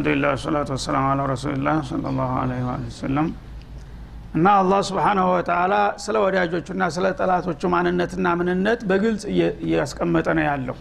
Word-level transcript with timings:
አልሐምዱሊላህ 0.00 0.30
ወሰላቱ 0.34 0.68
ወሰላም 0.74 1.06
አላ 1.08 1.22
ረሱሊላህ 1.30 1.78
ሰለላሁ 1.88 2.28
ዐለይሂ 2.36 2.60
ወሰለም። 2.84 3.26
እና 4.36 4.46
አላህ 4.60 4.80
ስብሓናሁ 4.88 5.26
ወተአላ 5.32 5.74
ስለ 6.04 6.16
ወዳጆቹና 6.24 6.82
ስለ 6.94 7.06
ጠላቶቹ 7.18 7.62
ማንነትና 7.74 8.26
ምንነት 8.40 8.80
በግልጽ 8.90 9.24
እያስቀመጠ 9.64 10.26
ነው 10.38 10.44
ያለው። 10.46 10.76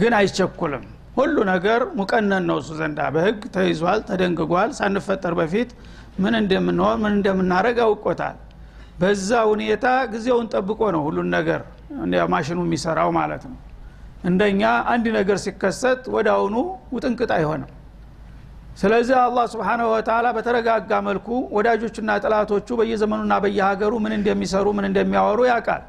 ግን 0.00 0.14
አይቸኩልም። 0.20 0.84
ሁሉ 1.18 1.36
ነገር 1.50 1.82
ሙቀነን 2.00 2.44
ነው 2.50 2.58
እሱ 2.62 2.70
ዘንዳ። 2.80 2.98
በህግ 3.16 3.42
ተይዟል 3.56 4.00
ተደንግጓል። 4.08 4.72
ሳንፈጠር 4.80 5.36
በፊት 5.40 5.70
ምን 6.18 6.34
እንደምንሆን 6.42 6.98
ምን 7.04 7.12
እንደምናደረግ 7.18 7.78
አውቆታል። 7.86 8.36
በዛ 9.00 9.30
ሁኔታ 9.52 9.86
ጊዜውን 10.12 10.48
ጠብቆ 10.54 10.80
ነው 10.96 11.02
ሁሉን 11.08 11.30
ነገር 11.38 11.62
ማሽኑ 12.32 12.60
የሚሰራው 12.66 13.10
ማለት 13.20 13.44
ነው። 13.50 13.58
እንደኛ 14.26 14.62
አንድ 14.92 15.06
ነገር 15.18 15.38
ሲከሰት 15.42 16.04
ወደ 16.14 16.28
አሁኑ 16.36 16.54
ውጥንቅጥ 16.94 17.32
አይሆንም 17.36 17.72
ስለዚህ 18.76 19.16
አላህ 19.18 19.44
ስብሓናሁ 19.52 19.86
ወተላ 19.92 20.26
በተረጋጋ 20.36 20.90
መልኩ 21.06 21.26
ወዳጆቹና 21.56 22.10
ጠላቶቹ 22.22 22.68
በየዘመኑና 22.80 23.34
በየሀገሩ 23.44 23.92
ምን 24.04 24.12
እንደሚሰሩ 24.18 24.66
ምን 24.76 24.86
እንደሚያወሩ 24.88 25.40
ያውቃል። 25.50 25.84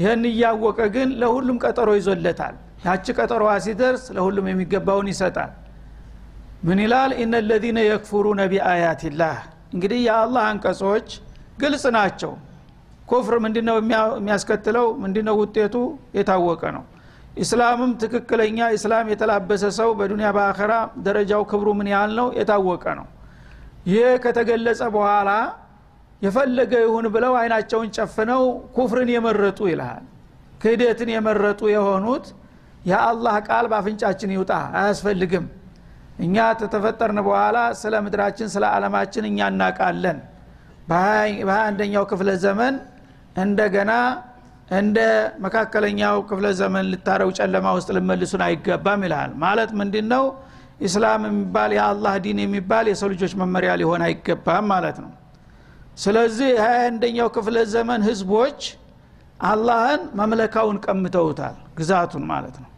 ይህን 0.00 0.24
እያወቀ 0.30 0.78
ግን 0.94 1.08
ለሁሉም 1.20 1.56
ቀጠሮ 1.64 1.88
ይዞለታል። 1.98 2.56
ያቺ 2.86 3.06
ቀጠሮዋ 3.18 3.52
ሲደርስ 3.64 4.04
ለሁሉም 4.16 4.46
የሚገባውን 4.50 5.08
ይሰጣል። 5.12 5.52
ምን 6.66 6.78
ይላል? 6.84 7.10
ኢነ 7.20 7.34
ለዚነ 7.48 7.78
የክፉሩነ 7.86 8.40
ቢአያትላህ 8.52 9.36
እንግዲህ 9.74 9.98
የአላህ 10.06 10.42
አንቀጾች 10.50 11.08
ግልጽ 11.62 11.84
ናቸው። 11.96 12.32
ኩፍር 13.08 13.34
ምንድነው 13.44 13.76
የሚያስከትለው? 14.16 14.86
ምንድነው 15.02 15.34
ውጤቱ? 15.42 15.74
የታወቀ 16.18 16.62
ነው 16.76 16.84
ኢስላምም 17.38 17.90
ትክክለኛ 18.02 18.58
ኢስላም 18.76 19.06
የተላበሰ 19.12 19.64
ሰው 19.78 19.90
በዱንያ 19.98 20.28
በአኸራ 20.36 20.72
ደረጃው 21.06 21.42
ክብሩ 21.50 21.68
ምን 21.78 21.88
ያህል 21.92 22.12
ነው? 22.18 22.28
የታወቀ 22.38 22.84
ነው። 23.00 23.06
ይህ 23.90 24.08
ከተገለጸ 24.24 24.80
በኋላ 24.94 25.30
የፈለገ 26.22 26.72
ይሁን 26.84 27.06
ብለው 27.14 27.32
አይናቸውን 27.40 27.88
ጨፍነው 27.96 28.42
ኩፍርን 28.76 29.10
የመረጡ 29.14 29.58
ይልሃል። 29.70 30.04
ክህደትን 30.62 31.10
የመረጡ 31.14 31.60
የሆኑት 31.74 32.26
የአላህ 32.88 33.36
ቃል 33.48 33.64
በአፍንጫችን 33.70 34.30
ይውጣ 34.36 34.50
አያስፈልግም። 34.78 35.46
እኛ 36.18 36.36
ተተፈጠርን 36.60 37.18
በኋላ 37.26 37.58
ስለ 37.80 37.94
ምድራችን 38.04 38.48
ስለ 38.54 38.64
አለማችን 38.74 39.24
እኛ 39.30 39.38
እናቃለን 39.52 40.18
በሀያ 40.88 41.20
አንደኛው 41.66 42.04
ክፍለ 42.10 42.30
ዘመን 42.44 42.74
እንደገና 43.36 43.92
እንደ 44.76 44.98
መካከለኛው 45.40 46.16
ክፍለ 46.28 46.46
ዘመን 46.58 46.86
ልታረው 46.92 47.30
ጨለማ 47.38 47.66
ውስጥ 47.76 47.88
ልመልሱን 47.96 48.42
አይገባም 48.46 49.02
ይልሃል 49.06 49.32
ማለት 49.44 49.70
ምንድ 49.78 49.94
ነው 50.12 50.24
ኢስላም 50.80 51.22
የሚባል 51.28 51.70
የአላህ 51.76 52.14
ዲን 52.24 52.38
የሚባል 52.42 52.86
የሰው 52.90 53.08
ልጆች 53.14 53.32
መመሪያ 53.40 53.70
ሊሆን 53.80 54.02
አይገባም 54.06 54.66
ማለት 54.72 54.98
ነው። 55.04 55.12
ስለዚህ 56.02 56.50
ሀያ 56.62 56.76
አንደኛው 56.88 57.28
ክፍለ 57.36 57.56
ዘመን 57.72 58.00
ህዝቦች 58.08 58.60
አላህን 59.44 60.02
መምለካውን 60.20 60.76
ቀምተውታል 60.84 61.56
ግዛቱን 61.78 62.24
ማለት 62.30 62.56
ነው። 62.62 62.70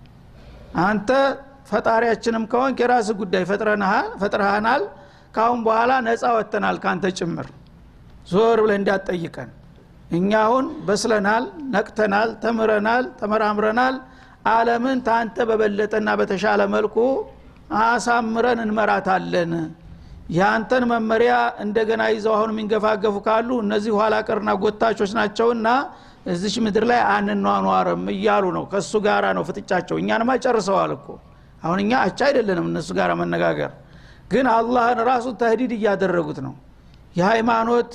አንተ 0.84 1.10
ፈጣሪያችንም 1.70 2.44
ከሆን 2.52 2.72
የራስ 2.80 3.08
ጉዳይ 3.20 3.44
ፈጥረሃናል። 4.22 4.82
ካሁን 5.36 5.60
በኋላ 5.66 5.92
ነፃ 6.06 6.22
ወጥተናል 6.36 6.76
ከአንተ 6.84 7.06
ጭምር። 7.18 7.48
ዞር 8.30 8.58
ብለ 8.64 8.72
እንዳትጠይቀን 8.80 9.50
እኛ 10.10 10.30
አሁን 10.44 10.66
በስለናል 10.86 11.44
ነቅተናል 11.74 12.30
ተምረናል 12.42 13.04
ተመራምረናል። 13.20 13.96
አለምን 14.52 14.98
ታንተ 15.06 15.36
በበለጠና 15.48 16.08
በተሻለ 16.20 16.60
መልኩ 16.74 16.96
አሳምረን 17.82 18.60
እንመራታለን። 18.64 19.52
የአንተን 20.30 20.84
መመሪያ 20.90 21.32
እንደገና 21.64 22.02
ይዘው 22.12 22.34
አሁን 22.36 22.50
የሚንገፋገፉ 22.52 23.16
ካሉ 23.26 23.48
እነዚህ 23.64 23.92
ኋላ 23.98 24.14
ቀርና 24.28 24.50
ጎታቾች 24.62 25.12
ናቸውና 25.18 25.68
እዚች 26.26 26.56
ምድር 26.64 26.84
ላይ 26.90 27.00
አንኗኗርም 27.14 28.02
እያሉ 28.14 28.44
ነው። 28.56 28.64
ከእሱ 28.72 28.92
ጋራ 29.06 29.26
ነው 29.36 29.44
ፍጥጫቸው። 29.48 29.96
እኛንማ 30.02 30.30
ጨርሰዋል 30.44 30.92
እኮ። 30.96 31.06
አሁን 31.62 31.78
እኛ 31.84 31.92
አቻ 32.04 32.20
አይደለንም 32.28 32.66
እነሱ 32.70 32.90
ጋር 32.98 33.10
መነጋገር። 33.20 33.72
ግን 34.32 34.46
አላህን 34.54 35.00
ራሱ 35.08 35.26
ተህዲድ 35.40 35.72
እያደረጉት 35.78 36.38
ነው። 36.46 36.54
የሃይማኖት 37.16 37.92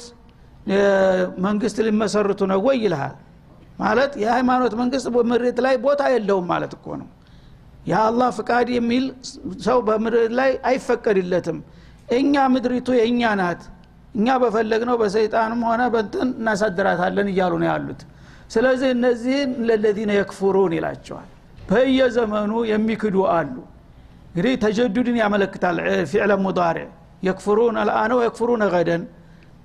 መንግስት 1.45 1.77
ሊመሰርቱ 1.87 2.41
ነው 2.51 2.59
ወይ 2.67 2.77
ይልሃል? 2.83 3.15
ማለት 3.79 4.11
የሃይማኖት 4.21 4.73
መንግስት 4.81 5.07
በምድር 5.15 5.43
ላይ 5.65 5.75
ቦታ 5.85 6.01
የለውም 6.13 6.45
ማለት 6.51 6.73
እኮ 6.77 6.87
ነው። 7.01 7.07
የአላህ 7.87 8.29
ፍቃድ 8.37 8.67
የሚል 8.75 9.03
ሰው 9.65 9.79
በምድር 9.87 10.31
ላይ 10.39 10.51
አይፈቀድለትም። 10.69 11.57
እኛ 12.17 12.33
ምድሪቱ 12.53 12.87
የእኛ 12.99 13.21
ናት። 13.39 13.61
እኛ 14.15 14.27
በፈለግነው 14.41 14.95
በሰይጣንም 15.01 15.61
ሆነ 15.69 15.81
በንትን 15.93 16.29
እናሳድራታለን 16.35 17.27
እያሉ 17.31 17.53
ነው 17.61 17.67
ያሉት። 17.71 18.01
ስለዚህ 18.53 18.89
እነዚህን 18.95 19.51
ለለዚነ 19.67 20.11
የክፉሩን 20.17 20.73
ይላቸዋል። 20.77 21.29
በየዘመኑ 21.69 22.51
የሚክዱ 22.71 23.17
አሉ። 23.35 23.55
እንግዲህ 24.27 24.53
ተጀዱድን 24.63 25.17
ያመለክታል። 25.21 25.77
ፊዕለ 26.11 26.31
ሙዳሪ 26.43 26.77
የክፍሩን 27.27 27.75
አልአነ 27.81 28.11
ወየክፍሩን 28.19 28.63
ገደን 28.73 29.03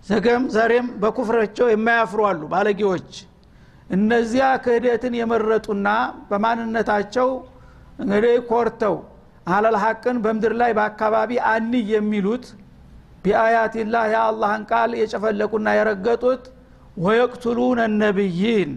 ዘገም 0.05 0.43
ዛሬም 0.55 0.87
በኩፍራቸው 1.03 1.66
የማያፍሩ 1.71 2.21
አሉ 2.28 2.43
ባለጌዎች። 2.53 3.11
እነዚያ 3.91 4.44
ክህደትን 4.65 5.15
የመረጡና 5.19 5.88
በማንነታቸው 6.28 7.28
እንግዲህ 8.03 8.34
ኮርተው 8.50 8.97
አለል 9.47 9.77
ሐቅን 9.83 10.16
በምድር 10.25 10.55
ላይ 10.61 10.71
በአካባቢ 10.78 11.31
አን 11.50 11.72
የሚሉት 11.93 12.44
ቢአያትላህ 13.25 14.05
የአላህን 14.12 14.62
ቃል 14.71 14.91
የጨፈለቁና 15.00 15.69
የረገጡት 15.78 16.44
ወየቅቱሉነ 17.05 17.81
ነቢይን 17.99 18.71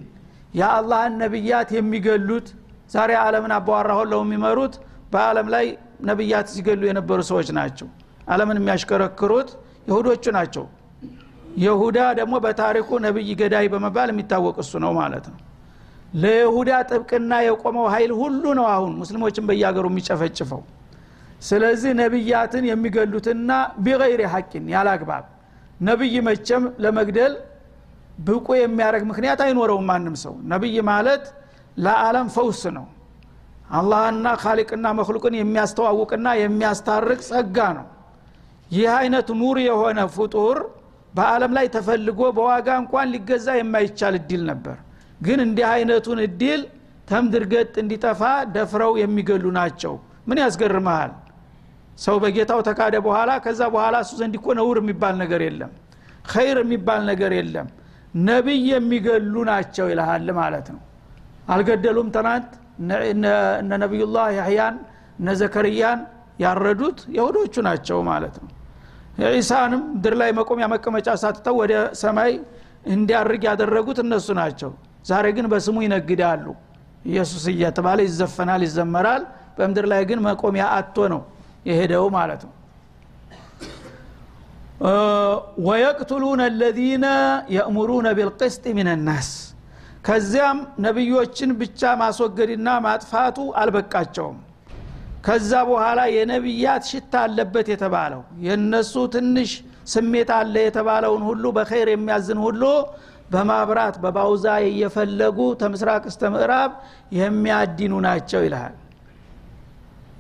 የአላህን 0.54 1.14
ነቢያት 1.24 1.70
የሚገሉት 1.78 2.48
ዛሬ 2.92 3.12
አለምን 3.22 3.54
አባዋራሆን 3.58 4.12
የሚመሩት 4.18 4.74
በአለም 5.14 5.48
ላይ 5.56 5.66
ነቢያት 6.10 6.48
ሲገሉ 6.54 6.82
የነበሩ 6.90 7.20
ሰዎች 7.30 7.50
ናቸው። 7.58 7.88
አለምን 8.28 8.58
የሚያሽከረክሩት 8.60 9.50
ይሁዶቹ 9.88 10.26
ናቸው 10.38 10.66
የሁዳ 11.58 12.00
ደግሞ 12.20 12.36
በታሪኩ 12.44 12.90
ነቢይ 13.06 13.30
ገዳይ 13.42 13.66
በመባል 13.74 14.10
የሚታወቅ 14.14 14.56
እሱ 14.64 14.74
ነው 14.84 14.92
ማለት 15.00 15.26
ነው። 15.32 15.40
ለይሁዳ 16.16 16.72
ጥብቅና 16.90 17.34
የቆመው 17.46 17.86
ኃይል 17.94 18.12
ሁሉ 18.20 18.44
ነው 18.60 18.66
አሁን 18.74 18.92
ሙስሊሞችን 19.02 19.46
በያገሩ 19.50 19.86
የሚጨፈጭፈው። 19.92 20.62
ስለዚህ 21.42 21.92
ነቢያትን 22.02 22.66
የሚገሉትና 22.70 23.52
ቢገይሪ 23.86 24.22
ሐቂን 24.34 24.66
ያላግባብ 24.74 25.24
ነቢይ 25.82 26.16
መቸም 26.28 26.64
ለመግደል 26.84 27.34
ብቁ 28.26 28.48
የሚያደረግ 28.60 29.04
ምክንያት 29.12 29.40
አይኖረውም 29.46 29.88
ማንም 29.90 30.16
ሰው። 30.24 30.34
ነቢይ 30.52 30.78
ማለት 30.90 31.24
ለዓለም 31.78 32.28
ፈውስ 32.36 32.62
ነው። 32.78 32.86
አላህና 33.72 34.28
ካሊቅና 34.42 34.88
መክሉቅን 35.00 35.36
የሚያስተዋውቅና 35.40 36.28
የሚያስታርቅ 36.42 37.20
ጸጋ 37.30 37.58
ነው። 37.78 37.86
ይህ 38.72 38.90
አይነት 39.00 39.28
ኑር 39.40 39.58
የሆነ 39.68 40.00
ፍጡር 40.16 40.58
በአለም 41.14 41.52
ላይ 41.58 41.66
ተፈልጎ 41.76 42.22
በዋጋ 42.38 42.68
እንኳን 42.82 43.08
ሊገዛ 43.14 43.48
የማይቻል 43.58 44.16
እድል 44.20 44.42
ነበር። 44.52 44.78
ግን 45.20 45.40
እንዲህ 45.46 45.66
አይነቱን 45.72 46.20
እድል 46.26 46.62
ተምድርገጥ 47.08 47.74
እንዲጠፋ 47.82 48.22
ደፍረው 48.56 48.94
የሚገሉ 49.02 49.46
ናቸው። 49.60 49.94
ምን 50.28 50.40
ያስገርመሃል 50.44 51.12
ሰው 51.98 52.16
በጌታው 52.24 52.60
ተካደ 52.68 52.96
በኋላ 53.06 53.32
ከዛ 53.46 53.62
በኋላ 53.74 53.96
እሱ 54.06 54.12
ዘንድ 54.22 54.36
እኮ 54.40 54.48
ነውር 54.60 54.78
የሚባል 54.82 55.16
ነገር 55.24 55.42
የለም 55.48 55.72
ኸይር 56.32 56.58
የሚባል 56.64 57.02
ነገር 57.12 57.32
የለም። 57.40 57.68
ነቢይ 58.24 58.66
የሚገሉ 58.72 59.36
ናቸው 59.50 59.86
ይልሃል 59.92 60.28
ማለት 60.40 60.68
ነው። 60.74 60.82
አልገደሉም 61.54 62.10
ትናንት? 62.16 62.50
እነ 63.12 63.26
ነቢዩላህ 63.74 64.28
ያህያን 64.38 64.76
እነ 65.20 65.30
ዘከርያን 65.40 66.00
ያረዱት 66.44 67.00
የሁዶቹ 67.18 67.56
ናቸው 67.68 67.98
ማለት 68.10 68.36
ነው 68.42 68.50
ዒሳንም 69.34 69.82
ምድር 69.94 70.14
ላይ 70.22 70.30
መቆሚያ 70.38 70.66
መቀመጫ 70.72 71.08
ሳትተው 71.22 71.56
ወደ 71.62 71.74
ሰማይ 72.00 72.32
እንዲያርግ 72.94 73.44
ያደረጉት 73.50 73.98
እነሱ 74.04 74.28
ናቸው። 74.40 74.72
ዛሬ 75.06 75.26
ግን 75.38 75.46
በስሙ 75.52 75.78
ይነግዳሉ። 75.86 76.46
ኢየሱስ 77.10 77.44
እየተባለ 77.54 78.00
ይዘፈናል 78.08 78.62
ይዘመራል። 78.68 79.24
በምድር 79.58 79.86
ላይ 79.92 80.02
ግን 80.10 80.20
መቆሚያ 80.28 80.66
አቶ 80.78 80.98
ነው 81.14 81.22
የሄደው 81.66 82.06
ማለት 82.16 82.42
ነው። 82.48 82.54
ወየቅቱሉነ 85.68 86.42
አለዚነ 86.50 87.06
የእሙሩነ 87.56 88.08
ቢልቅስጥ 88.18 88.64
ምን 88.78 88.90
ናስ 89.08 89.30
ከዚያም 90.08 90.58
ነቢዮችን 90.86 91.52
ብቻ 91.62 91.92
ማስወገድና 92.02 92.70
ማጥፋቱ 92.86 93.38
አልበቃቸውም 93.62 94.40
ከዛ 95.24 95.52
በኋላ 95.68 96.00
የነቢያት 96.16 96.84
ሽታ 96.92 97.14
አለበት 97.26 97.68
የተባለው 97.74 98.22
የነሱ 98.48 98.94
ትንሽ 99.14 99.52
ስሜት 99.94 100.30
አለ 100.38 100.56
የተባለውን 100.66 101.24
ሁሉ 101.30 101.44
በኸይር 101.58 101.90
የሚያዝን 101.92 102.40
ሁሉ 102.46 102.64
በማብራት 103.32 103.96
በባውዛ 104.04 104.46
እየፈለጉ 104.68 105.38
ተምስራቅ 105.62 106.04
እስተ 106.12 106.32
ምዕራብ 106.34 106.72
የሚያዲኑ 107.20 107.94
ናቸው 108.08 108.42
ይልሃል። 108.46 108.76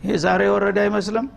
ይህ 0.05 0.15
ዛሬ 0.23 0.41
የወረደ 0.47 0.77
አይመስልም? 0.85 1.27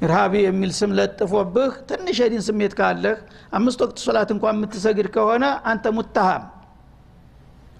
إرهابي 0.00 0.34
የሚል 0.46 0.72
ስም 0.78 0.90
ለጥፎብህ 0.98 1.72
ትንሽ 1.88 2.16
የዲን 2.22 2.42
ስሜት 2.48 2.72
ካለህ 2.78 3.16
አምስት 3.52 3.78
ወቅት 3.84 3.98
ሶላት 4.04 4.30
እንኳን 4.34 4.54
የምትሰግድ 4.56 5.08
ከሆነ 5.14 5.44
አንተ 5.70 5.92
متهم 5.96 6.44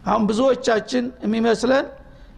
አሁን 0.08 0.24
ብዙዎቻችን 0.30 1.04
የሚመስለን 1.24 1.86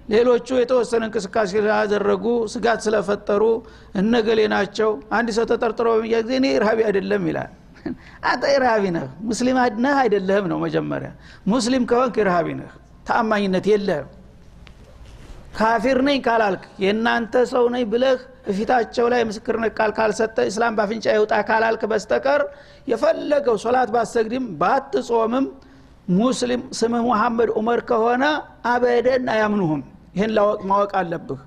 ሌሎቹ 0.09 0.49
የተወሰነ 0.61 1.03
እንቅስቃሴ 1.09 1.51
ስላደረጉ 1.57 2.25
ስጋት 2.53 2.81
ስለፈጠሩ 2.87 3.43
እነገሌ 3.95 4.41
ናቸው። 4.55 4.91
አንድ 5.17 5.29
ሰው 5.37 5.45
ተጠርጥሮ 5.51 5.89
በሚያዝ 5.95 6.19
ጊዜ 6.25 6.33
እኔ 6.41 6.47
إرهابي 6.57 6.79
አይደለም 6.89 7.25
ይላል። 7.31 7.51
አንተ 8.31 8.45
إرهابي 8.57 8.85
ነህ። 8.97 9.05
ሙስሊም 9.29 9.59
ነህ 9.81 9.97
አይደለህም 10.03 10.47
ነው 10.53 10.59
መጀመሪያ። 10.65 11.11
ሙስሊም 11.47 11.85
ከሆንክ 11.91 12.17
إرهابي 12.25 12.49
ነህ። 12.59 12.73
ተአማኝነት 13.07 13.67
የለህም። 13.73 14.09
ካፊር 15.57 15.99
ነኝ 16.07 16.19
ካላልክ 16.27 16.63
የእናንተ 16.83 17.35
ሰው 17.53 17.65
ነኝ 17.75 17.85
ብለህ 17.93 18.19
እፊታቸው 18.51 19.07
ላይ 19.13 19.23
ምስክርነት 19.29 19.73
ቃል 19.79 19.91
ካልሰጠ 19.97 20.37
እስላም 20.51 20.77
ባፍንጫ 20.79 21.07
ይውጣ 21.17 21.35
ካላልክ 21.49 21.83
በስተቀር 21.91 22.43
የፈለገው 22.89 23.57
ሶላት 23.65 23.91
ባሰግድም 23.95 24.45
ባትጾምም 24.61 25.47
ሙስሊም 26.19 26.63
ስምህ 26.79 27.03
ሙሐመድ 27.07 27.51
ዑመር 27.59 27.81
ከሆነ 27.89 28.25
አበደን 28.67 29.27
አያምኑህም። 29.35 29.83
ይህን 30.15 30.33
ማወቅ 30.71 30.93
አለብህ። 31.01 31.41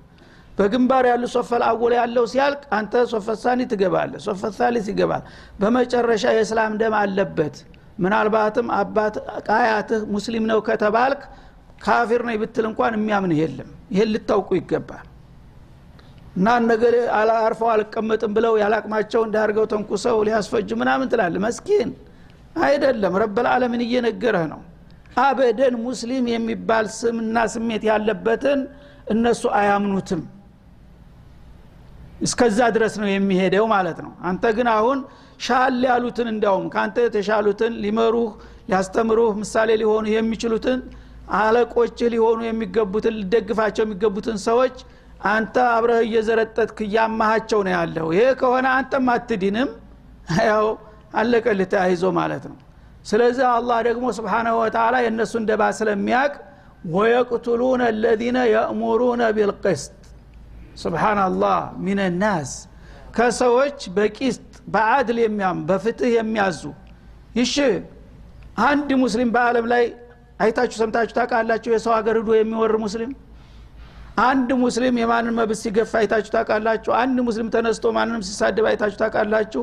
በግንባር 0.58 1.04
ያሉ 1.10 1.24
صف 1.34 1.62
الأول 1.68 1.92
ያለው 1.98 2.24
ሲያልቅ 2.32 2.62
አንተ 2.76 3.02
صف 3.12 3.26
الثاني 3.26 3.60
ትገባለ 3.70 4.12
صف 4.26 4.41
الثالث 4.41 4.86
ይገባል። 4.92 5.22
በመጨረሻ 5.60 6.24
የእስላም 6.36 6.74
ደም 6.82 6.94
አለበት። 7.00 7.56
ምናልባትም 7.98 8.68
አባት 8.78 9.16
ቃያትህ 9.48 10.00
ሙስሊም 10.14 10.44
ነው 10.50 10.60
ከተባልክ 10.68 11.20
ካፊር 11.84 12.22
ነኝ 12.28 12.36
ብትል 12.42 12.64
እንኳን 12.70 12.94
የሚያምንህ 12.98 13.40
የለም። 13.42 13.70
ይህን 13.94 14.10
ልታውቁ 14.14 14.50
ይገባል። 14.58 15.04
እና 16.36 16.54
ነገ 16.64 16.84
አርፈው 17.40 17.68
አልቀመጥም 17.72 18.32
ብለው 18.36 18.54
ያላቅማቸው 18.62 19.22
እንዳርገው 19.26 19.66
ተንኩሰው 19.72 20.16
ሊያስፈጁ 20.28 20.70
ምናምን 20.80 21.10
ትላለ 21.12 21.36
መስኪን 21.44 21.90
አይደለም። 22.62 23.14
ረበልዓለምን 23.22 23.82
እየነገረህ 23.86 24.46
ነው። 24.52 24.60
አበደን 25.22 25.74
ሙስሊም 25.84 26.24
የሚባል 26.32 26.86
ስምና 26.98 27.36
ስሜት 27.52 27.82
ያለበትን 27.90 28.60
እነሱ 29.12 29.42
አያምኑትም። 29.58 30.22
እስከዛ 32.20 32.58
ድረስ 32.74 32.94
ነው 33.00 33.08
የሚሄደው 33.10 33.64
ማለት 33.72 33.98
ነው። 34.04 34.12
አንተ 34.28 34.44
ግን 34.56 34.68
አሁን 34.74 34.98
ሻል 35.40 35.80
ያሉትን 35.86 36.28
እንዲያውም 36.32 36.66
ከአንተ 36.74 36.96
የተሻሉትን 37.04 37.72
ሊመሩህ 37.84 38.30
ሊያስተምሩህ 38.68 39.32
ምሳሌ 39.40 39.70
ሊሆኑ 39.80 40.04
የሚችሉትን 40.12 40.78
አለቆችህ 41.38 42.08
ሊሆኑ 42.14 42.38
የሚገቡትን 42.46 43.14
ሊደግፋቸው 43.20 43.84
የሚገቡትን 43.86 44.38
ሰዎች 44.46 44.76
አንተ 45.28 45.56
አብረህ 45.74 46.00
እየዘረጠጥክ 46.06 46.78
እያማሃቸው 46.86 47.60
ነው 47.66 47.72
ያለው። 47.76 48.08
ይሄ 48.14 48.24
ከሆነ 48.40 48.66
አንተም 48.78 49.06
አትዲንም 49.14 49.70
ያው 50.48 50.66
አለቀልህ 51.14 51.68
ተያይዞ 51.72 52.04
ማለት 52.18 52.44
ነው። 52.50 52.58
ስለዚህ 53.04 53.44
አላህ 53.50 53.78
ደግሞ 53.88 54.04
ስብሓናሁ 54.18 54.54
ወተላ 54.62 54.94
የእነሱ 55.04 55.32
እንደባ 55.40 55.62
ስለሚያቅ 55.78 56.32
ወየቅቱሉነ 56.94 57.82
አለዚነ 57.90 58.38
የእሙሩነ 58.52 59.22
ቢልቅስጥ። 59.36 59.90
ስብሓናላህ 60.82 61.56
ሚንናስ 61.84 62.50
ከሰዎች 63.16 63.80
በቂስጥ 63.96 64.42
በአድል 64.74 65.18
የሚያም 65.24 65.58
በፍትህ 65.68 66.10
የሚያዙ። 66.16 66.62
ይሽ 67.38 67.54
አንድ 68.64 68.88
ሙስሊም 69.02 69.30
በአለም 69.34 69.66
ላይ 69.72 69.84
አይታችሁ 70.42 70.76
ሰምታችሁ 70.82 71.14
ታውቃላችሁ? 71.18 71.70
የሰው 71.74 71.92
ሀገር 71.96 72.16
ሂዶ 72.20 72.30
የሚወር 72.38 72.74
ሙስሊም? 72.84 73.12
አንድ 74.24 74.48
ሙስሊም 74.62 74.94
የማንን 75.00 75.34
መብት 75.38 75.58
ሲገፋ 75.62 75.92
አይታችሁ 76.00 76.30
ታውቃላችሁ? 76.36 76.90
አንድ 77.00 77.16
ሙስሊም 77.26 77.48
ተነስቶ 77.54 77.84
ማንንም 77.96 78.22
ሲሳደብ 78.28 78.66
አይታችሁ 78.70 78.98
ታውቃላችሁ 79.02 79.62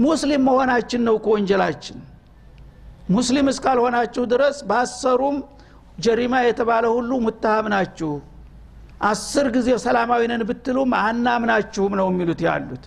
ሙስሊም 0.00 0.42
መሆናችን 0.48 1.02
ነው 1.06 1.14
እኮ 1.18 1.28
ወንጀላችን። 1.34 1.98
ሙስሊም 3.10 3.46
እስካልሆናችሁ 3.52 4.22
ድረስ 4.32 4.56
ባሰሩም 4.68 5.36
ጀሪማ 5.98 6.34
የተባለ 6.44 6.84
ሁሉ 6.94 7.10
ሙታሃም 7.24 7.66
ናችሁ። 7.74 8.12
አስር 9.04 9.46
ጊዜ 9.54 9.68
ሰላማዊ 9.84 10.22
ነን 10.30 10.42
ብትሉም 10.48 10.90
አናምናችሁም 11.00 11.94
ነው 12.00 12.06
የሚሉት 12.10 12.40
ያሉት። 12.46 12.84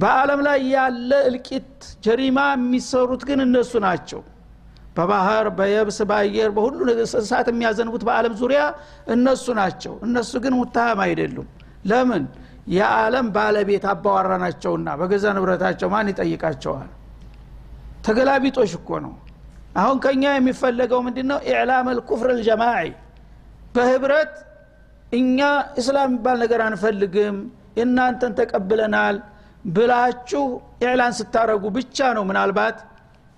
በአለም 0.00 0.40
ላይ 0.46 0.60
ያለ 0.74 1.10
እልቂት 1.28 1.72
ጀሪማ 2.06 2.38
የሚሰሩት 2.54 3.22
ግን 3.28 3.40
እነሱ 3.44 3.72
ናቸው። 3.84 4.20
በባህር 4.96 5.46
በየብስ 5.58 5.98
በአየር 6.10 6.50
በሁሉ 6.56 6.80
እሳት 7.18 7.46
የሚያዘንቡት 7.52 8.02
በአለም 8.08 8.34
ዙሪያ 8.40 8.60
እነሱ 9.14 9.46
ናቸው። 9.60 9.94
እነሱ 10.06 10.32
ግን 10.44 10.54
ሙታሃም 10.60 11.00
አይደሉም። 11.06 11.48
ለምን 11.86 12.24
የዓለም 12.66 13.26
ባለቤት 13.34 13.84
አባዋራ 13.90 14.32
ናቸውና 14.42 14.88
በገዛ 15.00 15.24
ንብረታቸው 15.36 15.88
ማን 15.94 16.08
ይጠይቃቸዋል? 16.12 16.88
ተገላቢጦሽ 18.06 18.72
እኮ 18.78 18.90
ነው። 19.04 19.14
አሁን 19.80 19.96
ከኛ 20.04 20.22
የሚፈለገው 20.32 21.00
ምንድን 21.06 21.26
ነው 21.30 21.38
ኢዕላም 21.48 21.86
አልኩፍር 21.92 22.28
አልጀማዒ። 22.34 22.88
በህብረት 23.74 24.34
እኛ 25.12 25.38
እስላም 25.80 26.08
የሚባል 26.08 26.36
ነገር 26.44 26.60
አንፈልግም 26.66 27.36
እናንተን 27.82 28.32
ተቀብለናል 28.38 29.16
ብላችሁ 29.68 30.44
ኢዕላን 30.84 31.12
ስታረጉ 31.18 31.64
ብቻ 31.76 31.98
ነው 32.16 32.24
ምናልባት 32.30 32.78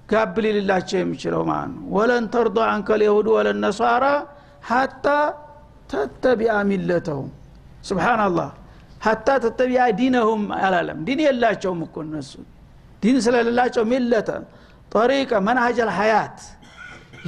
ጋብ 0.08 0.37
ሊልላቸው 0.44 0.99
የሚችለው 1.00 1.43
ማለት 1.50 1.70
ነው። 1.75 1.84
ወለን 1.96 2.25
ተርዶ 2.34 2.58
አንከ 2.69 2.99
ልየሁድ 3.00 3.28
ወለነሷራ 3.34 4.05
ሀታ 4.69 5.06
ተተቢአ 5.90 6.55
ሚለተሁም። 6.70 7.31
ስብሓናላህ 7.88 8.49
ሀታ 9.01 9.29
ተተቢያ 9.45 9.83
ዲነሁም 9.99 10.43
አላለም። 10.59 10.99
ዲን 11.07 11.21
የላቸውም 11.25 11.81
እኮ 11.87 11.97
እነሱ። 12.07 12.33
ዲን 13.03 13.17
ስለሌላቸው 13.25 13.85
ملة 13.91 14.29
طريقة 14.93 15.33
منهج 15.47 15.79
الحياة 15.85 16.38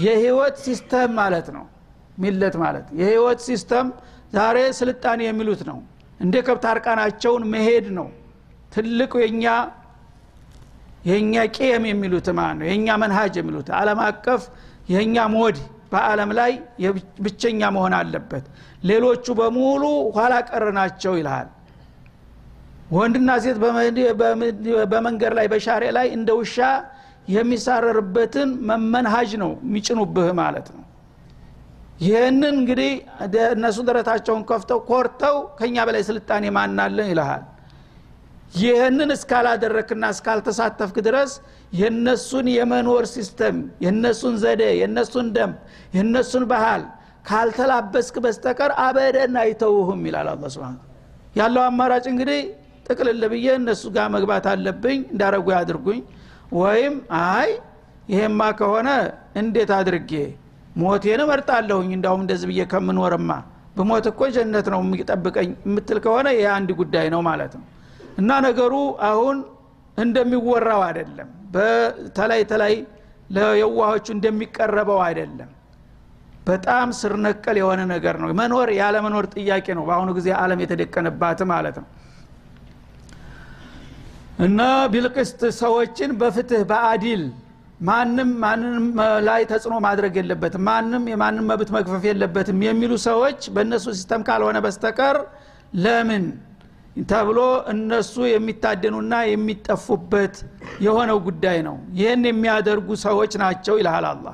የህይወት 0.05 0.56
system 0.67 1.10
ማለት 1.20 1.48
ነው። 1.56 1.65
ملة 2.19 2.55
ማለት 2.63 2.87
የህይወት 3.01 3.41
system 3.48 3.86
ዛሬ 4.32 4.58
ስልጣኔ 4.81 5.20
የሚሉት 5.27 5.60
ነው። 5.70 5.79
እንደ 6.20 6.34
ከብት 6.46 6.65
እርቃናቸውን 6.70 7.43
መሄድ 7.53 7.87
ነው። 7.98 8.08
ትልቁ 8.72 9.13
የኛ 9.25 9.44
የእኛ 11.08 11.34
قيم 11.56 11.82
የሚሉት 11.91 12.27
ማለት 12.39 12.56
ነው? 12.58 12.67
የእኛ 12.69 12.87
منهج 13.03 13.34
የሚሉት 13.41 13.69
አለም 13.81 14.01
አቀፍ 14.06 14.43
የእኛ 14.93 15.17
mode 15.34 15.56
በአለም 15.93 16.31
ላይ 16.39 16.53
ብቸኛ 17.25 17.60
መሆን 17.77 17.94
አለበት። 17.98 18.44
ሌሎቹ 18.84 19.27
በሙሉ 19.39 19.82
ኋላ 20.17 20.34
ቀር 20.48 20.65
ናቸው 20.79 21.13
ይልሃል 21.19 21.48
ወንድና 22.88 23.30
ሴት 23.44 23.56
በመንገድ 24.92 25.32
ላይ 25.38 25.46
በ 25.53 25.63
شارع 25.63 25.84
ላይ 25.96 26.06
እንደ 26.16 26.30
ውሻ 26.38 26.56
የሚሳረርበትን 27.28 28.50
منهج 28.69 29.31
ነው 29.42 29.50
የሚጭኑብህ 29.64 30.28
ማለት 30.40 30.68
ነው። 30.74 30.84
ይህንን 32.02 32.54
እንግዲህ 32.54 32.90
እነሱ 33.54 33.78
ደረታቸውን 33.88 34.42
ከፍተው 34.50 34.80
ኮርተው 34.90 35.36
ከኛ 35.58 35.76
በላይ 35.88 36.02
ስልጣኔ 36.08 36.44
ማናለን 36.56 37.08
ይልሃል። 37.12 37.44
ይህንን 38.58 39.10
እስካላደረክና 39.14 40.04
እስካልተሳተፍክ 40.14 40.96
ድረስ 41.06 41.32
የነሱን 41.80 42.46
የመኖር 42.54 43.04
system 43.15 43.56
የነሱን 43.84 44.36
ዘዴ 44.42 44.62
የነሱን 44.80 45.26
ደንብ 45.36 45.56
የነሱን 45.96 46.44
ባህል 46.52 46.84
ካልተላበስክ 47.28 48.16
በስተቀር 48.24 48.72
አበደን 48.84 49.34
አይተውህም 49.42 50.00
ይላል 50.08 50.28
አላህ 50.32 50.44
ያለው 51.38 51.62
አማራጭ 51.66 52.04
እንግዲህ 52.12 52.40
ጥቅልል 52.88 53.22
ብዬ 53.32 53.46
እነሱ 53.58 53.82
ጋር 53.96 54.06
መግባት 54.14 54.46
አለብኝ 54.52 54.98
እንዳረጉ 55.12 55.46
ያድርጉኝ። 55.56 56.00
ወይም 56.58 56.94
አይ 57.22 57.50
ይሄማ 58.12 58.40
ከሆነ 58.58 58.88
እንዴት 59.40 59.70
አድርጌ? 59.78 60.12
ሞቴን 60.76 61.20
እመርጣለሁኝ 61.24 61.90
እንዳውም 61.96 62.22
እንደዚህ 62.24 62.46
ብዬ 62.50 62.62
ከምኖርማ። 62.72 63.30
በሞት 63.76 64.06
እኮ 64.10 64.20
ጀነት 64.36 64.66
ነው 64.74 64.80
የሚጠብቀኝ 64.84 65.50
የምትል 65.66 65.98
ከሆነ 66.04 66.28
ይህ 66.36 66.48
አንድ 66.54 66.70
ጉዳይ 66.80 67.06
ነው 67.14 67.20
ማለት 67.28 67.52
ነው። 67.58 67.64
እና 68.18 68.30
ነገሩ 68.46 68.74
አሁን 69.08 69.36
እንደሚወራው 69.98 70.82
አይደለም። 70.88 71.28
በተላይ 71.54 72.40
ተላይ 72.50 72.74
ለየዋሆቹ 73.36 74.06
እንደሚቀረበው 74.16 75.00
አይደለም። 75.06 75.50
በጣም 76.48 76.88
ስር 76.98 77.12
ነቀል 77.24 77.56
የሆነ 77.60 77.80
ነገር 77.92 78.14
ነው። 78.22 78.28
መኖር 78.40 78.68
ያለመኖር 78.80 79.24
ጥያቄ 79.34 79.66
ነው 79.78 79.84
በአሁኑ 79.88 80.10
ጊዜ 80.18 80.28
አለም 80.42 80.60
የተደቀነባት 80.64 81.40
ማለት 81.52 81.76
ነው 81.80 81.86
እና 84.38 84.60
بالقسط 84.93 85.41
ሰዎችን 85.58 86.10
በፍትህ 86.18 86.60
በ 86.70 86.91
عدل 86.91 87.22
ማንም 87.80 88.30
ማንም 88.42 88.84
ላይ 89.26 89.42
ተጽዕኖ 89.50 89.74
ማድረግ 89.84 90.14
የለበትም 90.20 90.62
ማንም 90.68 91.04
የማንም 91.10 91.46
መብት 91.50 91.70
መግፈፍ 91.76 92.04
የለበትም 92.08 92.60
የሚሉ 92.66 92.92
ሰዎች 93.06 93.40
በእነሱ 93.54 93.86
system 93.96 94.22
ካልሆነ 94.28 94.58
በስተቀር 94.64 95.16
ለምን 95.78 96.24
ተብሎ 97.10 97.40
እነሱ 97.72 98.14
የሚታደኑና 98.28 99.14
የሚጠፉበት 99.30 100.36
የሆነው 100.86 101.18
ጉዳይ 101.28 101.58
ነው። 101.68 101.76
ይህን 101.98 102.24
የሚያደርጉ 102.30 102.88
ሰዎች 103.04 103.32
ናቸው 103.42 103.76
ይልሃል 103.80 104.06
አላህ 104.10 104.27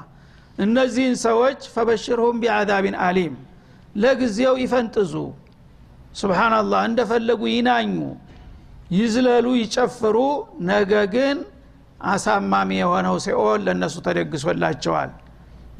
እነዚህን 0.59 1.17
ሰዎች 1.27 1.61
ፈበሽርሁም 1.75 2.37
ቢአዛቢን 2.43 2.97
አሊም 3.07 3.35
ለጊዜው 3.97 4.55
ይፈንጥዙ። 4.63 5.15
ስብናላህ 6.19 6.83
እንደፈለጉ 6.89 7.43
ይናኙ 7.53 7.93
ይዝለሉ 8.91 9.47
ይጨፍሩ 9.61 10.17
ነገ 10.69 10.93
ግን 11.15 11.37
አሳማሚ 12.07 12.71
የሆነው 12.81 13.17
ሲኦል 13.25 13.61
ለእነሱ 13.67 13.95
ተደግሶላቸዋል። 14.07 15.11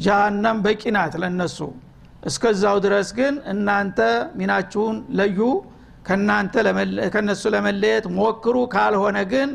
ጃሃንም 0.05 0.59
በቂ 0.65 0.83
ናት 0.97 1.15
ለእነሱ። 1.23 1.59
እስከዛው 2.29 2.77
ድረስ 2.85 3.09
ግን 3.19 3.35
እናንተ 3.53 3.99
ሚናችሁን 4.39 4.97
ለዩ 5.19 5.39
ከእናንተ 6.07 6.55
ከእነሱ 7.15 7.43
ለመለየት 7.55 8.07
ሞክሩ 8.17 8.57
ካልሆነ 8.75 9.19
ግን 9.33 9.51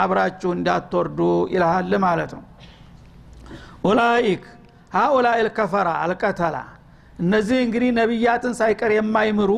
አብራችሁ 0.00 0.50
እንዳትወርዱ 0.56 1.18
ይልሃል 1.54 1.92
ማለት 2.04 2.30
ነው። 2.36 2.44
أولئك 3.84 4.42
هؤلاء 4.92 5.38
الكفرة 5.46 5.88
القتلة። 6.02 6.56
እነዚህ 7.18 7.58
እንግዲህ 7.66 7.90
ነቢያትን 7.98 8.52
ሳይቀር 8.60 8.92
የማይምሩ 8.96 9.50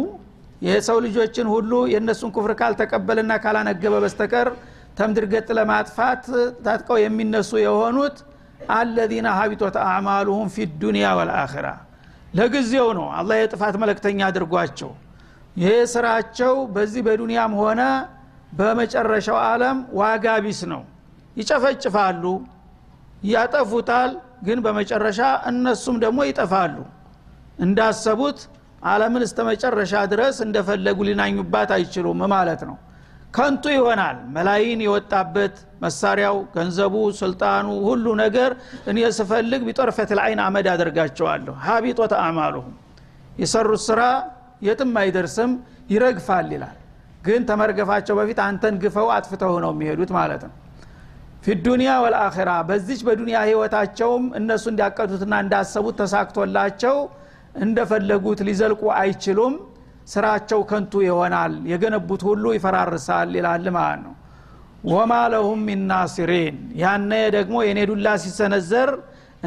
የሰው 0.62 0.98
ልጆችን 1.06 1.46
ሁሉ 1.54 1.72
የእነሱን 1.92 2.30
كفر 2.36 2.52
ካልተቀበልና 2.60 3.32
ካላነገበ 3.42 3.94
በስተቀር 4.04 4.48
ተምድር 4.98 5.24
ገጽ 5.32 5.48
ለማጥፋት 5.58 6.24
ታጥቀው 6.66 6.98
የሚነሱ 7.02 7.50
የሆኑት 7.62 8.16
الذين 8.72 9.28
حبطت 9.38 9.76
أعمالهم 9.84 10.48
في 10.54 10.66
الدنيا 10.82 11.06
والآخرة 11.18 11.66
ለጊዜው 12.34 12.88
ነው 12.98 13.06
አላህ 13.18 13.36
የጥፋት 13.40 13.74
መለክተኛ 13.82 14.20
አድርጓቸው። 14.28 14.90
ይህ 15.56 15.76
ስራቸው 15.92 16.54
በዚህ 16.74 17.02
በዱንያም 17.06 17.52
ሆነ 17.60 17.82
በመጨረሻው 18.58 19.38
አለም 19.44 19.78
ዋጋ 20.00 20.26
ቢስ 20.44 20.60
ነው። 20.72 20.82
ይጨፈጭፋሉ 21.36 22.24
ያጠፉታል 23.28 24.10
ግን 24.46 24.58
በመጨረሻ 24.64 25.20
እነሱም 25.50 25.96
ደግሞ 26.04 26.18
ይጠፋሉ። 26.28 26.76
እንዳሰቡት 27.58 28.38
አለምን 28.84 29.22
እስተ 29.26 29.38
መጨረሻ 29.48 29.94
ድረስ 30.12 30.36
እንደፈለጉ 30.46 30.98
ሊናኙባት 31.08 31.70
አይችሉም 31.76 32.20
ማለት 32.34 32.62
ነው። 32.68 32.76
ከንቱ 33.36 33.64
ይሆናል። 33.74 34.16
መላይን 34.34 34.80
የወጣበት 34.84 35.54
መሳሪያው 35.84 36.36
ገንዘቡ 36.54 36.94
ስልጣኑ 37.20 37.66
ሁሉ 37.86 38.06
ነገር 38.22 38.50
እኔ 38.90 38.98
ስፈልግ 39.16 39.62
ቢጦርፈት 39.68 40.10
ልአይን 40.18 40.40
አመድ 40.44 40.66
አደርጋቸዋለሁ። 40.74 41.54
ሀቢጦት 41.64 42.12
አዕማሉሁም። 42.20 42.74
የሰሩት 43.40 43.82
ስራ 43.88 44.00
የትም 44.66 44.92
አይደርስም 45.00 45.52
ይረግፋል 45.92 46.48
ይላል። 46.54 46.76
ግን 47.24 47.42
ተመርገፋቸው 47.48 48.14
በፊት 48.18 48.38
አንተን 48.46 48.74
ግፈው 48.82 49.08
አጥፍተው 49.14 49.54
ነው 49.64 49.72
የሚሄዱት 49.74 50.10
ማለት 50.16 50.42
ነው። 50.46 50.54
ፊዱንያ 51.44 51.90
ወልአኺራ 52.02 52.50
በዚች 52.68 53.00
በዱንያ 53.06 53.38
ህይወታቸውም 53.48 54.24
እነሱ 54.38 54.64
እንዲያቀዱትና 54.72 55.34
እንዳሰቡት 55.44 55.96
ተሳክቶላቸው 56.00 56.96
እንደፈለጉት 57.54 58.40
ሊዘልቁ 58.48 58.82
አይችሉም። 58.98 59.54
ስራቸው 60.12 60.60
ከንቱ 60.70 60.92
ይሆናል 61.06 61.52
የገነቡት 61.70 62.22
ሁሉ 62.28 62.44
ይፈራርሳል 62.56 63.30
ይላል 63.38 63.66
ማለት 63.76 64.00
ነው። 64.06 64.14
ወማ 64.90 65.12
ለሁም 65.32 65.60
ሚን 65.66 65.82
ናሲሪን 65.90 66.56
ያነ 66.80 67.12
ደግሞ 67.36 67.56
የኔ 67.66 67.80
ዱላ 67.90 68.08
ሲሰነዘር 68.24 68.90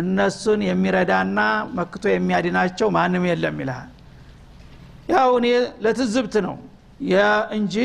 እነሱን 0.01 0.61
የሚረዳና 0.67 1.39
መክቶ 1.77 2.03
የሚያድናቸው 2.11 2.87
ማንም 2.95 3.23
የለም 3.29 3.57
ይልሃል። 3.61 3.91
ያው 5.13 5.29
እኔ 5.39 5.47
ለትዝብት 5.83 6.35
ነው። 6.47 6.55
እንጂ 7.57 7.75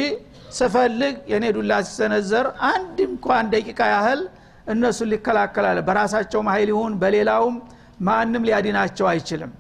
ስፈልግ 0.58 1.14
የኔ 1.32 1.44
ዱላ 1.56 1.72
ሲሰነዘር 1.86 2.46
አንድ 2.70 2.96
እንኳን 3.08 3.44
ደቂቃ 3.54 3.80
ያህል 3.92 4.20
እነሱን 4.66 5.08
ሊከላከላል 5.12 5.78
በራሳቸውም 5.86 6.48
ሀይል 6.52 6.70
ይሁን 6.72 6.92
በሌላውም 7.00 7.54
ማንም 8.00 8.44
ሊያድናቸው 8.48 9.06
አይችልም 9.12 9.52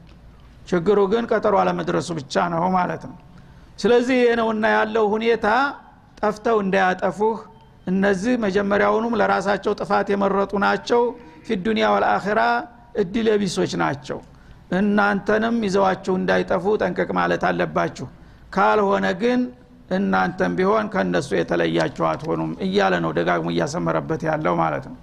ችግሩ 0.72 0.98
ግን 1.12 1.24
ቀጠሮ 1.30 1.54
አለመድረሱ 1.62 2.08
ብቻ 2.18 2.34
ነው 2.52 2.64
ማለት 2.76 3.02
ነው። 3.08 3.16
ስለዚህ 3.82 4.16
ይህ 4.20 4.34
ነውና 4.40 4.64
ያለው 4.76 5.04
ሁኔታ 5.14 5.46
ጠፍተው 6.20 6.56
እንዳያጠፉህ። 6.64 7.38
እነዚህ 7.86 8.34
መጀመሪያውኑም 8.44 9.14
ለራሳቸው 9.20 9.72
ጥፋት 9.80 10.08
የመረጡ 10.12 10.52
ናቸው። 10.64 11.02
ፊዱኒያ 11.46 11.86
ወልአኺራ 11.94 12.40
እድል 13.02 13.26
የቢሶች 13.32 13.72
ናቸው። 13.82 14.18
እናንተንም 14.78 15.56
ይዘዋችሁ 15.66 16.12
እንዳይጠፉ 16.20 16.64
ጠንቀቅ 16.82 17.10
ማለት 17.18 17.42
አለባችሁ። 17.48 18.06
ካልሆነ 18.56 19.06
ግን 19.22 19.40
እናንተም 19.96 20.52
ቢሆን 20.58 20.86
ከእነሱ 20.92 21.30
የተለያችሁ 21.36 22.04
አትሆኑም 22.10 22.52
እያለ 22.66 22.94
ነው 23.04 23.10
ደጋግሞ 23.18 23.48
እያሰመረበት 23.54 24.22
ያለው 24.28 24.54
ማለት 24.62 24.84
ነው። 24.90 24.96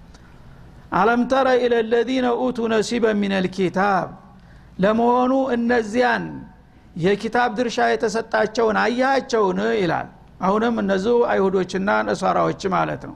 አለም 0.99 1.21
ተረ 1.31 1.47
ኢለ 1.63 1.75
ለዚነ 1.91 2.27
ኡቱ 2.43 2.59
ነሲበ 2.73 3.05
ሚነል 3.21 3.47
ኪታብ 3.55 4.07
ለመሆኑ 4.79 5.33
እነዚያን 5.55 6.25
የኪታብ 6.97 7.49
ድርሻ 7.57 7.79
የተሰጣቸውን 7.89 8.77
አያቸውን? 8.83 9.59
ይላል። 9.81 10.07
አሁንም 10.41 10.75
እነዚሁ 10.83 11.15
አይሁዶችና 11.31 11.89
ነሷራዎች 12.07 12.61
ማለት 12.75 13.01
ነው። 13.09 13.15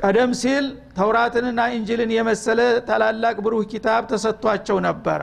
ቀደም 0.00 0.32
ሲል 0.40 0.64
ተውራትንና 0.96 1.60
እንጅልን 1.74 2.10
የመሰለ 2.16 2.60
ታላላቅ 2.88 3.36
ብሩህ 3.44 3.64
ኪታብ 3.72 4.02
ተሰጥቷቸው 4.10 4.78
ነበረ። 4.86 5.22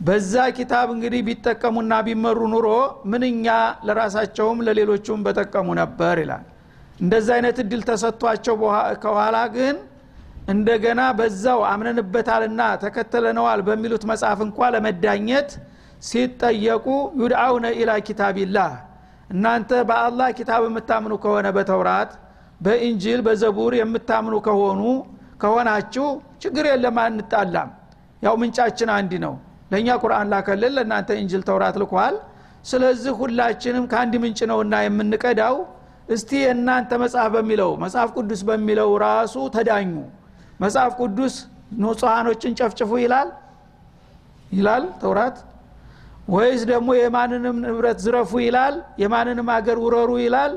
በዛ 0.00 0.34
ኪታብ 0.58 0.88
እንግዲህ 0.94 1.20
ቢጠቀሙና 1.28 1.92
ቢመሩ 2.06 2.40
ኑሮ 2.52 2.66
ምንኛ 3.12 3.46
ለራሳቸውም 3.86 4.58
ለሌሎቹም 4.66 5.22
በጠቀሙ 5.26 5.68
ነበር 5.80 6.16
ይላል። 6.22 6.44
እንደዛ 7.00 7.28
አይነት 7.36 7.56
እድል 7.64 7.82
ተሰጥቷቸው 7.88 8.56
ከኋላ 9.02 9.38
ግን 9.56 9.76
እንደገና 10.48 11.00
በዛው 11.18 11.60
አምነንበታልና 11.70 12.60
ተከተለነዋል 12.82 13.60
በሚሉት 13.66 14.04
መጽሐፍ 14.10 14.38
እንኳ 14.46 14.68
ለመዳኘት 14.74 15.50
ሲጠየቁ 16.02 16.86
ዩድአውነ 17.20 17.66
ኢላ 17.80 17.90
ኪታቢላህ። 18.06 18.72
እናንተ 19.30 19.70
በአላህ 19.88 20.28
ኪታብ 20.38 20.62
የምታምኑ 20.66 21.14
ከሆነ 21.24 21.46
በተውራት 21.56 22.12
በኢንጂል 22.60 23.20
በዘቡር 23.26 23.72
የምታምኑ 23.80 24.34
ከሆኑ 24.46 24.80
ከሆናችሁ 25.42 26.06
ችግር 26.42 26.64
የለም 26.70 26.96
አንጣላም። 27.02 27.68
ያው 28.22 28.34
ምንጫችን 28.42 28.90
አንድ 28.96 29.12
ነው። 29.24 29.34
ለእኛ 29.72 29.88
ቁርአን 30.02 30.30
ላከልን 30.32 30.72
ለእናንተ 30.76 31.10
እንጅል 31.20 31.42
ተውራት 31.48 31.76
ልኳል። 31.82 32.14
ስለዚህ 32.64 33.12
ሁላችንም 33.20 33.84
ከአንድ 33.90 34.14
ምንጭ 34.22 34.40
ነውና 34.50 34.74
የምንቀዳው 34.84 35.56
እስቲ 36.08 36.30
የእናንተ 36.42 36.90
መጽሐፍ 37.02 37.28
በሚለው 37.34 37.70
መጽሐፍ 37.82 38.08
ቅዱስ 38.16 38.40
በሚለው 38.48 38.90
ራሱ 39.04 39.36
ተዳኙ 39.56 39.92
መጽሐፍ 40.60 40.92
ቅዱስ 41.00 41.34
ንጹሐኖችን 41.80 42.52
ጨፍጭፉ 42.58 42.90
ይላል? 43.02 43.28
ይላል 44.52 44.84
ተውራት። 45.00 45.36
ወይስ 46.28 46.62
ደግሞ 46.70 46.88
የማንንም 46.98 47.56
ንብረት 47.64 47.98
ዝረፉ 48.04 48.32
ይላል? 48.46 48.74
የማንንም 49.02 49.48
አገር 49.56 49.78
ውረሩ 49.84 50.10
ይላል? 50.24 50.52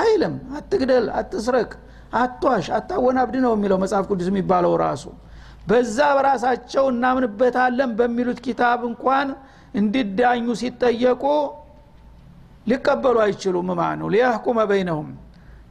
አይልም። 0.00 0.34
አትግደል 0.58 1.06
አትስረቅ 1.18 1.70
አቷሽ 2.14 2.66
አታወናብድ 2.78 3.36
ነው 3.44 3.52
የሚለው 3.56 3.78
መጽሐፍ 3.84 4.04
ቅዱስ 4.10 4.28
የሚባለው 4.30 4.72
ራሱ። 4.82 5.04
በዛ 5.68 5.98
በራሳቸው 6.16 6.84
እናምንበታለን 6.92 7.90
በሚሉት 7.98 8.38
ኪታብ 8.46 8.80
እንኳን 8.90 9.28
እንዲዳኙ 9.74 10.46
ሲጠየቁ 10.60 11.24
ሊቀበሉ 12.70 13.16
አይችሉም 13.24 13.68
ማለት 13.72 13.98
ነው 14.00 14.08
ሊያህኩመ 14.14 14.58
በይነሁም። 14.70 15.08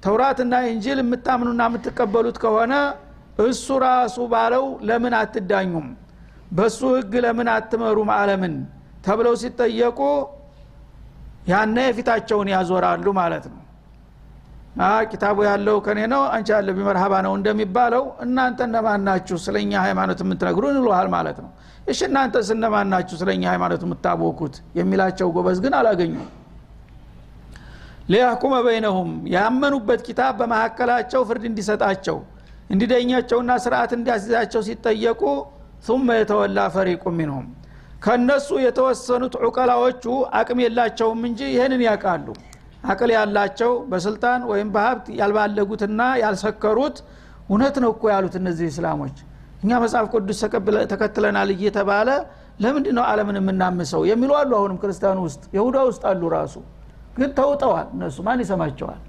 ተውራትና 0.03 0.53
እንጅል 0.69 0.99
የምታምኑና 1.03 1.61
የምትቀበሉት 1.69 2.37
ከሆነ 2.43 2.73
እሱ 3.45 3.67
ራሱ 3.83 4.17
ባለው 4.33 4.65
ለምን 4.81 5.13
አትዳኙም? 5.19 5.87
በሱ 6.51 6.79
ህግ 6.95 7.13
ለምን 7.25 7.47
አትመሩም? 7.53 8.09
አለምን 8.15 8.55
ተብለው 9.05 9.33
ሲጠየቁ 9.41 9.99
ያነ 11.51 11.77
የፊታቸውን 11.87 12.47
ያዞራሉ 12.53 13.05
ማለት 13.19 13.45
ነው። 13.51 13.57
ኪታቡ 15.11 15.37
ያለው 15.47 15.77
ከኔ 15.85 15.99
ነው 16.11 16.21
አንቺ 16.35 16.47
ያለ 16.55 16.69
ቢመርሀባ 16.77 17.13
ነው 17.25 17.33
እንደሚባለው 17.39 18.03
እናንተ 18.25 18.59
እነማን 18.67 19.07
ስለኛ 19.39 19.71
ሃይማኖት 19.85 20.19
የምትነግሩን 20.23 20.75
ይሉሃል 20.79 21.07
ማለት 21.15 21.37
ነው። 21.43 21.49
እሺ 21.91 21.99
እናንተ 22.09 22.35
ስነማን 22.49 22.93
ስለኛ 23.13 23.43
ሃይማኖት 23.53 23.81
የምታቦኩት? 23.85 24.55
የሚላቸው 24.79 25.27
ጎበዝ 25.35 25.57
ግን 25.65 25.73
አላገኙም። 25.79 26.29
ሊያህኩመ 28.11 28.53
በይነሁም 28.65 29.09
ያመኑበት 29.33 30.01
ኪታብ 30.07 30.33
በመካከላቸው 30.39 31.21
ፍርድ 31.29 31.43
እንዲሰጣቸው 31.49 32.17
እንዲደኛቸውና 32.71 33.51
ስርዓት 33.63 33.91
እንዲያስይዛቸው 33.97 34.61
ሲጠየቁ 34.67 35.21
ثم 35.87 36.07
የተወላ 36.17 36.59
ፈሪቁ 36.73 37.03
ሚንሁም። 37.17 37.45
ከነሱ 38.03 38.49
የተወሰኑት 38.65 39.33
ዑቀላዎቹ 39.45 40.03
አቅም 40.39 40.59
የላቸውም 40.63 41.21
እንጂ 41.29 41.39
ይህንን 41.53 41.81
ያውቃሉ። 41.87 42.27
አቅል 42.91 43.11
ያላቸው 43.15 43.71
በስልጣን 43.91 44.41
ወይም 44.51 44.69
በሀብት 44.75 45.07
ያልባለጉትና 45.19 46.01
ያልሰከሩት 46.23 46.97
እውነት 47.49 47.75
ነው 47.83 47.91
እኮ 47.95 48.03
ያሉት 48.13 48.35
እነዚህ 48.39 48.67
እስላሞች። 48.73 49.17
እኛ 49.63 49.71
መጽሐፍ 49.83 50.05
ቅዱስ 50.13 50.39
ተከትለናል 50.91 51.49
እየተባለ 51.55 52.09
ለምንድ 52.63 52.87
ነው 52.97 53.03
አለምን 53.09 53.37
የምናምሰው 53.39 54.01
የሚሉ 54.11 54.31
አሉ 54.39 54.51
አሁንም 54.59 54.77
ክርስቲያኑ 54.81 55.19
ውስጥ 55.27 55.43
የሁዳ 55.57 55.77
ውስጥ 55.89 56.03
አሉ 56.11 56.21
ራሱ። 56.35 56.55
ግን 57.17 57.29
ተውጠዋል 57.39 57.87
እነሱ 57.95 58.17
ማን 58.27 58.41
ይሰማቸዋል? 58.43 58.99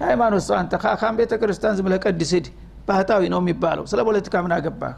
የሃይማኖት 0.00 0.42
ሰው 0.48 0.56
አንተ 0.60 0.72
ቤተ 1.20 1.32
ክርስቲያን 1.42 1.76
ዝም 1.78 1.88
ሂድ 2.32 2.48
ባህታዊ 2.88 3.22
ነው 3.32 3.40
የሚባለው። 3.42 3.84
ስለ 3.90 4.00
ፖለቲካ 4.08 4.34
ምን 4.44 4.52
አገባህ 4.56 4.94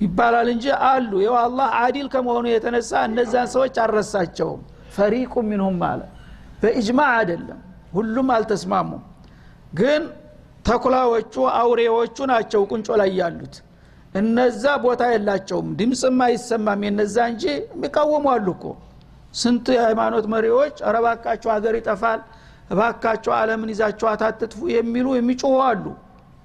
ይባላል 0.00 0.48
እንጂ 0.52 0.64
አሉ። 0.88 1.12
ይው 1.24 1.34
አላህ 1.40 1.68
አዲል 1.80 2.06
ከመሆኑ 2.12 2.46
የተነሳ 2.50 2.90
እነዛን 3.08 3.48
ሰዎች 3.54 3.76
አልረሳቸውም። 3.84 4.60
ፈሪቁ 4.96 5.34
ሚንሁም 5.48 5.80
አለ። 5.88 6.00
በኢጅማዕ 6.62 7.10
አይደለም። 7.18 7.60
ሁሉም 7.92 8.28
አልተስማሙም። 8.36 9.02
ግን 9.74 10.02
ተኩላዎቹ 10.68 11.34
አውሬዎቹ 11.58 12.16
ናቸው 12.30 12.62
ቁንጮ 12.70 12.88
ላይ 13.00 13.10
ያሉት። 13.20 13.54
እነዛ 14.14 14.64
ቦታ 14.84 15.02
የላቸውም። 15.12 15.68
ድምፅም 15.78 16.18
አይሰማም። 16.26 16.82
የነዛ 16.86 17.16
እንጂ 17.32 17.44
የሚቃወሙ 17.72 18.26
አሉ 18.34 18.46
እኮ። 18.56 18.64
ስንት 19.34 19.66
የሃይማኖት 19.74 20.26
መሪዎች 20.34 20.76
አረባካቸው 20.88 21.50
ሀገር 21.54 21.74
ይጠፋል 21.78 22.20
እባካቸው 22.70 23.32
አለምን 23.36 23.70
ይዛችኋት 23.74 24.22
አትጥፉ 24.26 24.60
የሚሉ 24.74 25.06
የሚጮሁ 25.16 25.56
አሉ 25.66 25.84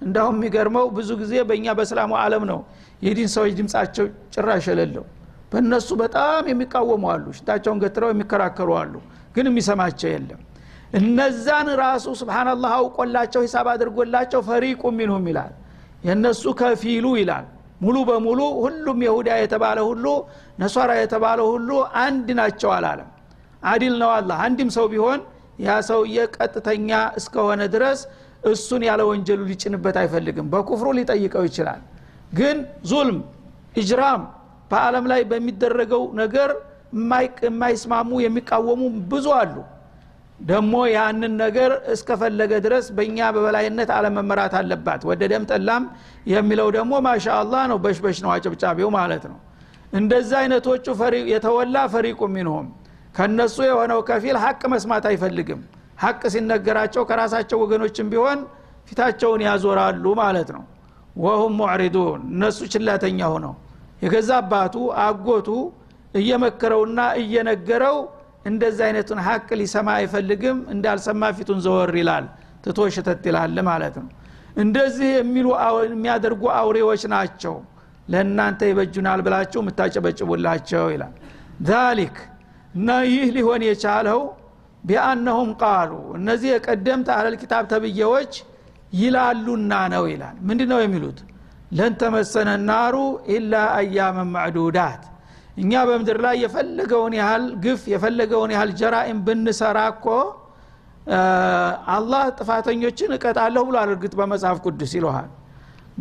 እንዳሁም 0.04 0.36
የሚገርመው 0.38 0.86
ብዙ 0.96 1.10
ጊዜ 1.22 1.34
በእኛ 1.50 1.68
በእስላሙ 1.78 2.12
አለም 2.22 2.44
ነው 2.52 2.60
የዲን 3.02 3.30
ሰዎች 3.36 3.54
ድምፃቸው 3.60 4.06
ጭራሽ 4.36 4.66
የሌለው። 4.72 5.06
በእነሱ 5.52 5.90
በጣም 6.02 6.44
የሚቃወሙ 6.52 7.04
አሉ 7.14 7.26
ሽታቸውን 7.38 7.80
ገትረው 7.84 8.12
የሚከራከሩ 8.14 8.70
አሉ 8.82 8.94
ግን 9.36 9.46
የሚሰማቸው 9.50 10.10
የለም። 10.14 10.42
እነዛን 11.00 11.68
ራሱ 11.82 12.06
ስብናላህ 12.20 12.72
አውቆላቸው 12.78 13.42
ሂሳብ 13.46 13.68
አድርጎላቸው 13.72 14.42
ፈሪቁ 14.50 14.92
ሚንሁም 14.98 15.26
ይላል። 15.32 15.54
የእነሱ 16.08 16.44
ከፊሉ 16.60 17.06
ይላል። 17.20 17.46
ሙሉ 17.82 17.98
በሙሉ 18.10 18.40
ሁሉም 18.64 19.00
የሁዳ 19.06 19.30
የተባለ 19.42 19.80
ሁሉ 19.88 20.06
ነሷራ 20.62 20.92
የተባለ 21.00 21.40
ሁሉ 21.52 21.70
አንድ 22.04 22.28
ናቸው 22.40 22.70
አላለም። 22.76 23.10
አዲል 23.64 23.96
ነው 24.02 24.12
አላ 24.16 24.32
አንድም 24.46 24.70
ሰው 24.78 24.86
ቢሆን 24.94 25.20
ያ 25.60 25.74
ሰውዬ 25.88 26.18
ቀጥተኛ 26.36 26.90
እስከሆነ 27.20 27.62
ድረስ 27.74 28.00
እሱን 28.52 28.82
ያለ 28.88 29.02
ወንጀሉ 29.10 29.42
ሊጭንበት 29.50 29.98
አይፈልግም። 30.02 30.48
በኩፍሩ 30.54 30.88
ሊጠይቀው 30.98 31.44
ይችላል። 31.50 31.82
ግን 32.34 32.58
ዙልም 32.92 33.20
እጅራም 33.78 34.22
በአለም 34.72 35.06
ላይ 35.12 35.22
በሚደረገው 35.32 36.04
ነገር 36.22 36.50
የማይስማሙ 37.44 38.10
የሚቃወሙ 38.24 38.82
ብዙ 39.12 39.28
አሉ። 39.38 39.56
ደግሞ 40.44 40.74
ያንን 40.94 41.34
ነገር 41.42 41.72
እስከፈለገ 41.94 42.52
ድረስ 42.66 42.86
በእኛ 42.96 43.18
በበላይነት 43.36 43.90
አለመመራት 43.98 44.54
አለባት። 44.60 45.02
ወደ 45.10 45.22
ደም 45.32 45.44
ጠላም 45.52 45.84
የሚለው 46.32 46.68
ደግሞ 46.78 46.94
ማሻ 47.06 47.26
አላህ 47.42 47.64
ነው 47.72 47.78
በሽበሽ 47.84 48.18
ነው 48.26 48.32
አጨብጫቢው 48.36 48.90
ማለት 48.98 49.26
ነው። 49.32 49.38
እንደዚህ 49.94 50.38
አይነቶቹ 50.42 50.86
የተወላ 51.34 51.78
ፈሪቁ 51.94 52.22
ሚንሁም። 52.36 52.68
ከነሱ 53.18 53.58
የሆነው 53.68 54.00
ከፊል 54.08 54.38
ሀቅ 54.44 54.62
መስማት 54.74 55.06
አይፈልግም 55.10 55.60
ሀቅ 56.04 56.22
ሲነገራቸው 56.34 57.04
ከራሳቸው 57.10 57.58
ወገኖችም 57.64 58.08
ቢሆን 58.14 58.40
ፊታቸውን 58.88 59.42
ያዞራሉ 59.48 60.06
ማለት 60.22 60.50
ነው። 60.56 60.64
ወሁም 61.24 61.54
ሙዕሪዱን 61.60 62.22
እነሱ 62.32 62.60
ችላተኛ 62.74 63.20
ሆነው 63.34 63.54
የገዛ 64.04 64.30
አባቱ 64.42 64.76
አጎቱ 65.04 65.50
እየመከረውና 66.20 67.00
እየነገረው 67.22 67.98
እንደዚህ 68.46 68.84
አይነቱን 68.88 69.20
ሀቅ 69.28 69.48
ሊሰማ 69.60 69.88
አይፈልግም 70.00 70.58
እንዳልሰማ 70.74 71.30
ፊቱን 71.38 71.60
ዘወር 71.66 71.92
ይላል 72.00 72.26
ትቶ 72.66 72.80
ሽተት 72.96 73.24
ይላል 73.30 73.58
ማለት 73.70 73.96
ነው። 74.02 74.10
እንደዚህ 74.58 75.10
የሚሉ 75.18 75.48
የሚያደርጉ 75.88 76.44
አውሬዎች 76.58 77.04
ናቸው። 77.14 77.56
ለእናንተ 78.08 78.62
ይበጁናል 78.70 79.20
ብላችሁ 79.26 79.60
የምታጨበጭቡላቸው 79.64 80.86
ይላል። 80.94 81.14
ዛሊክ 81.70 82.16
እና 82.76 82.90
ይህ 83.10 83.28
ሊሆን 83.36 83.62
የቻለው 83.68 84.20
ቢአነሁም 84.84 85.50
ቃሉ 85.62 85.92
እነዚህ 86.18 86.50
የቀደምት 86.54 87.10
አለል 87.16 87.36
ኪታብ 87.42 87.64
ተብዬዎች 87.72 88.34
ይላሉና 89.02 89.74
ነው 89.94 90.04
ይላል። 90.12 90.36
ምንድ 90.48 90.62
ነው 90.72 90.80
የሚሉት? 90.84 91.20
ለን 91.72 91.94
ተመሰነ 92.02 92.50
ናሩ 92.68 92.96
ኢላ 93.36 93.54
አያመን 93.78 94.30
ማዕዱዳት 94.34 95.04
እኛ 95.58 95.72
በምድር 95.88 96.18
ላይ 96.26 96.36
የፈለገውን 96.44 97.14
ያህል 97.20 97.44
ግፍ 97.64 97.82
የፈለገውን 97.94 98.52
ያህል 98.56 98.72
ጀራኢም 98.80 99.20
ብንሰራ 99.26 99.80
እኮ 99.94 100.06
አላህ 101.96 102.24
ጥፋተኞችን 102.38 103.12
እቀጣለሁ 103.18 103.64
ብሎ 103.70 103.78
እርግጥ 103.88 104.14
በመጽሐፍ 104.20 104.58
ቅዱስ 104.66 104.92
ይለሃል 104.98 105.30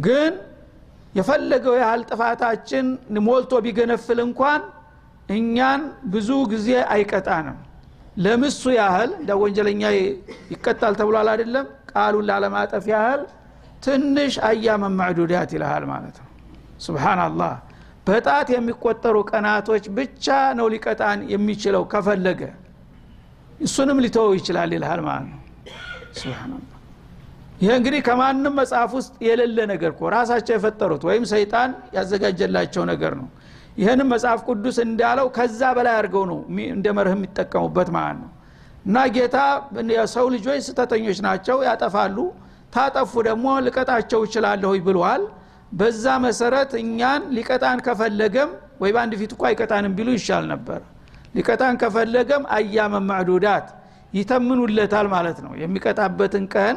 ግን 0.07 0.33
የፈለገው 1.15 1.75
ያህል 1.83 2.03
ጥፋታችን 2.11 2.87
ሞልቶ 3.27 3.53
ቢገነፍል 3.65 4.21
እንኳን 4.27 4.63
እኛን 5.37 5.83
ብዙ 6.15 6.31
ጊዜ 6.53 6.69
አይቀጣንም 6.95 7.59
ለምሱ 8.17 8.63
ያህል 8.77 9.11
ወንጀለኛ 9.43 9.83
ይቀጣል 10.53 10.95
ተብሏል 11.01 11.29
አይደለም? 11.33 11.67
ቃሉን 11.93 12.25
ላለማጠፍ 12.31 12.85
ያህል 12.93 13.23
ትንሽ 13.85 14.35
አያመን 14.49 14.95
ማዕዱዳት 14.99 15.51
ይልሃል 15.57 15.85
ማለት 15.93 16.17
ነው። 16.23 16.29
ስብናላህ 16.85 17.55
በጣት 18.07 18.49
የሚቆጠሩ 18.55 19.17
ቀናቶች 19.31 19.85
ብቻ 19.97 20.27
ነው 20.59 20.67
ሊቀጣን 20.75 21.19
የሚችለው 21.35 21.83
ከፈለገ። 21.93 22.41
እሱንም 23.61 23.99
ሊተወው 24.05 24.33
ይችላል 24.39 24.71
ይልሃል 24.77 25.01
ማለት 25.09 25.29
ነው። 25.33 25.41
ስብናላህ 26.19 26.69
ይህ 27.63 27.73
እንግዲህ 27.79 28.01
ከማንም 28.07 28.55
መጽሐፍ 28.59 28.91
ውስጥ 28.99 29.13
የሌለ 29.27 29.59
ነገር 29.71 29.91
እኮ 29.95 30.03
ራሳቸው 30.15 30.55
የፈጠሩት 30.57 31.03
ወይም 31.09 31.25
ሰይጣን 31.33 31.71
ያዘጋጀላቸው 31.97 32.83
ነገር 32.91 33.13
ነው 33.21 33.29
ይህንም 33.77 34.09
መጽሐፍ 34.13 34.41
ቅዱስ 34.49 34.77
እንዳለው 34.85 35.27
ከዛ 35.37 35.61
በላይ 35.77 35.95
አድርገው 35.99 36.25
ነው 36.31 36.39
እንደ 36.73 36.87
መርህ 36.97 37.15
የሚጠቀሙበት 37.17 37.89
ማለት 37.97 38.19
ነው። 38.23 38.31
እና 38.87 38.97
ጌታ 39.17 39.37
የሰው 39.93 40.27
ልጆች 40.35 40.61
ስተተኞች 40.69 41.19
ናቸው 41.27 41.59
ያጠፋሉ 41.69 42.17
ታጠፉ 42.75 43.13
ደግሞ 43.29 43.47
ልቀጣቸው 43.67 44.21
ይችላለሁ 44.27 44.73
ብለዋል። 44.87 45.23
በዛ 45.73 46.05
መሰረት 46.25 46.71
እኛን 46.81 47.23
ሊቀጣን 47.37 47.79
ከፈለገም 47.87 48.51
ወይ 48.83 48.91
በአንድ 48.95 49.13
ፊት 49.21 49.31
እኳ 49.35 49.43
አይቀጣንም 49.51 49.93
ቢሉ 49.99 50.09
ይሻል 50.17 50.45
ነበር። 50.53 50.81
ሊቀጣን 51.37 51.75
ከፈለገም 51.83 52.43
አያመን 52.57 53.05
ማዕዱዳት 53.11 53.67
ይተምኑለታል 54.13 55.07
ማለት 55.15 55.39
ነው። 55.45 55.53
የሚቀጣበትን 55.63 56.47
ቀን 56.55 56.77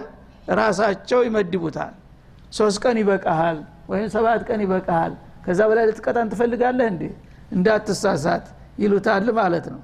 ራሳቸው 0.59 1.19
ይመድቡታል። 1.27 1.93
ሶስት 2.51 2.77
ቀን 2.83 2.97
ይበቃሃል 3.01 3.57
ወይም 3.89 4.07
ሰባት 4.15 4.41
ቀን 4.49 4.59
ይበቃሃል 4.65 5.13
ከዛ 5.45 5.59
በላይ 5.69 5.85
ልትቀጣን 5.89 6.27
ትፈልጋለህ 6.31 6.87
እንዴ? 6.93 7.03
እንዳትሳሳት 7.55 8.45
ይሉታል 8.83 9.27
ማለት 9.39 9.65
ነው። 9.73 9.81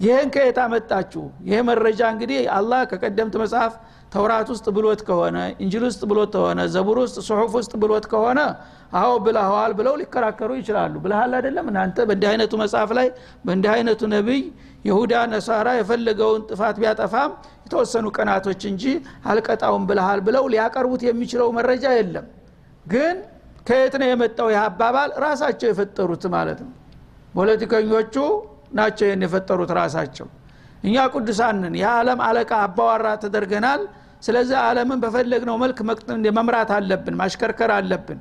ይህን 0.00 0.28
ከየት 0.34 0.58
አመጣችሁ? 0.64 1.22
ይሄ 1.46 1.56
መረጃ 1.68 2.00
እንግዲህ 2.12 2.38
አላህ 2.56 2.80
ከቀደምት 2.90 3.34
መጽሐፍ 3.42 3.72
ተውራት 4.12 4.48
ውስጥ 4.52 4.66
ብሎት 4.76 5.00
ከሆነ 5.08 5.36
እንጅል 5.62 5.82
ውስጥ 5.88 6.02
ብሎት 6.10 6.30
ከሆነ 6.36 6.60
ዘቡር 6.74 6.98
ውስጥ 7.02 7.16
ጽሑፍ 7.26 7.52
ውስጥ 7.58 7.72
ብሎት 7.82 8.04
ከሆነ 8.12 8.40
አዎ 9.00 9.10
ብለኸዋል 9.26 9.72
ብለው 9.78 9.94
ሊከራከሩ 10.00 10.50
ይችላሉ። 10.60 10.94
ብለሃል 11.04 11.32
አይደለም? 11.38 11.66
እናንተ 11.70 11.96
በእንዲህ 12.08 12.28
አይነቱ 12.32 12.52
መጽሐፍ 12.62 12.90
ላይ 12.98 13.08
በእንዲህ 13.44 13.70
አይነቱ 13.74 14.00
ነቢይ 14.14 14.42
ይሁዳ 14.84 15.14
ነሳራ 15.32 15.68
የፈለገውን 15.78 16.42
ጥፋት 16.50 16.76
ቢያጠፋም 16.82 17.30
የተወሰኑ 17.66 18.06
ቀናቶች 18.16 18.60
እንጂ 18.70 18.84
አልቀጣውም 19.30 19.84
ብለሃል 19.90 20.20
ብለው 20.28 20.46
ሊያቀርቡት 20.54 21.02
የሚችለው 21.08 21.50
መረጃ 21.58 21.84
የለም። 21.98 22.26
ግን 22.86 23.16
ከየት 23.66 23.94
ነው 24.00 24.06
የመጣው 24.08 24.48
ይህ 24.52 24.60
አባባል? 24.66 25.10
ራሳቸው 25.24 25.68
የፈጠሩት 25.70 26.24
ማለት 26.34 26.60
ነው። 26.64 26.72
ፖለቲከኞቹ 27.34 28.14
ናቸው 28.74 29.04
ይህን 29.08 29.22
የፈጠሩት 29.26 29.70
ራሳቸው። 29.78 30.26
እኛ 30.84 30.96
ቅዱሳንን 31.14 31.74
የዓለም 31.80 32.20
አለቃ 32.26 32.50
አባዋራ 32.66 33.06
ተደርገናል። 33.22 33.82
ስለዚህ 34.22 34.56
ዓለምን 34.62 34.98
በፈለግነው 35.02 35.56
መልክ 35.62 35.78
መምራት 36.38 36.70
አለብን 36.76 37.14
ማሽከርከር 37.20 37.70
አለብን። 37.76 38.18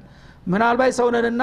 ምናልባት 0.51 0.91
ሰውነንና 0.99 1.41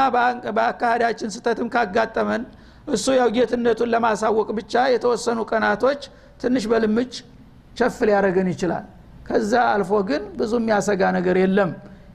በአካሄዳችን 0.56 1.32
ስተትም 1.34 1.68
ካጋጠመን 1.74 2.42
እሱ 2.88 3.06
ያው 3.18 3.28
ጌትነቱን 3.36 3.90
ለማሳወቅ 3.94 4.48
ብቻ 4.58 4.74
የተወሰኑ 4.94 5.38
ቀናቶች 5.50 6.02
ትንሽ 6.42 6.64
በልምጭ 6.72 7.12
ቸፍ 7.78 7.96
ሊያደረገን 8.08 8.48
ይችላል። 8.52 8.84
ከዛ 9.28 9.52
አልፎ 9.72 9.92
ግን 10.08 10.22
ብዙ 10.38 10.52
የሚያሰጋ 10.60 11.02
ነገር 11.16 11.36
የለም 11.42 11.70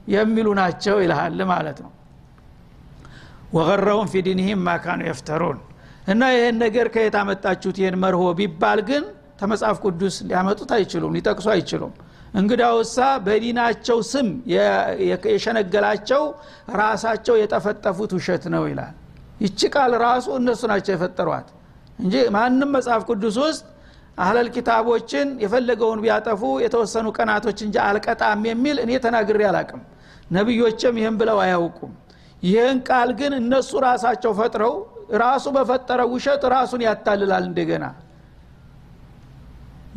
የሚሉ 0.08 0.48
ናቸው 0.58 0.96
ይልሃል 1.04 1.40
ማለት 1.50 1.78
ነው። 1.84 1.90
ወገረውን 3.56 4.08
ፊ 4.08 4.22
ዲንህም 4.26 4.60
ማካኑ 4.66 5.00
የፍተሩን። 5.08 5.58
እና 6.12 6.22
ይህን 6.34 6.56
ነገር 6.64 6.86
ከየት 6.94 7.16
አመጣችሁት? 7.20 7.76
ይህን 7.82 7.96
መርሆ 8.02 8.22
ቢባል 8.38 8.80
ግን 8.88 9.04
ተመጽሐፍ 9.40 9.76
ቅዱስ 9.84 10.16
ሊያመጡት 10.28 10.70
አይችሉም 10.76 11.12
ሊጠቅሱ 11.16 11.46
አይችሉም። 11.54 11.92
እንግዳውሳ 12.34 12.96
በዲናቸው 13.24 13.98
ስም 14.10 14.28
የሸነገላቸው 15.26 16.22
ራሳቸው 16.80 17.34
የጠፈጠፉት 17.40 18.10
ውሸት 18.18 18.44
ነው 18.54 18.64
ይላል። 18.70 18.94
ይቺ 19.40 19.60
ቃል 19.74 19.92
ራሱ 20.04 20.26
እነሱ 20.40 20.62
ናቸው 20.72 20.92
የፈጠሯት 20.94 21.48
እንጂ 21.98 22.14
ማንም 22.36 22.70
መጽሐፍ 22.76 23.02
ቅዱስ 23.10 23.36
ውስጥ 23.44 23.64
አህለል 24.22 24.48
ኪታቦችን 24.54 25.28
የፈለገውን 25.42 26.00
ቢያጠፉ 26.04 26.42
የተወሰኑ 26.64 27.06
ቀናቶች 27.16 27.58
እንጂ 27.66 27.76
አልቀጣም 27.84 28.42
የሚል 28.48 28.76
እኔ 28.84 28.90
ተናግሬ 29.04 29.42
አላቅም። 29.48 29.80
ነቢዮችም 30.30 30.94
ይህን 31.00 31.16
ብለው 31.20 31.38
አያውቁም። 31.44 31.92
ይህን 32.42 32.78
ቃል 32.88 33.10
ግን 33.18 33.32
እነሱ 33.40 33.70
ራሳቸው 33.86 34.32
ፈጥረው 34.38 34.74
ራሱ 35.22 35.46
በፈጠረ 35.56 36.00
ውሸት 36.12 36.42
ራሱን 36.54 36.82
ያታልላል 36.86 37.44
እንደገና። 37.48 37.84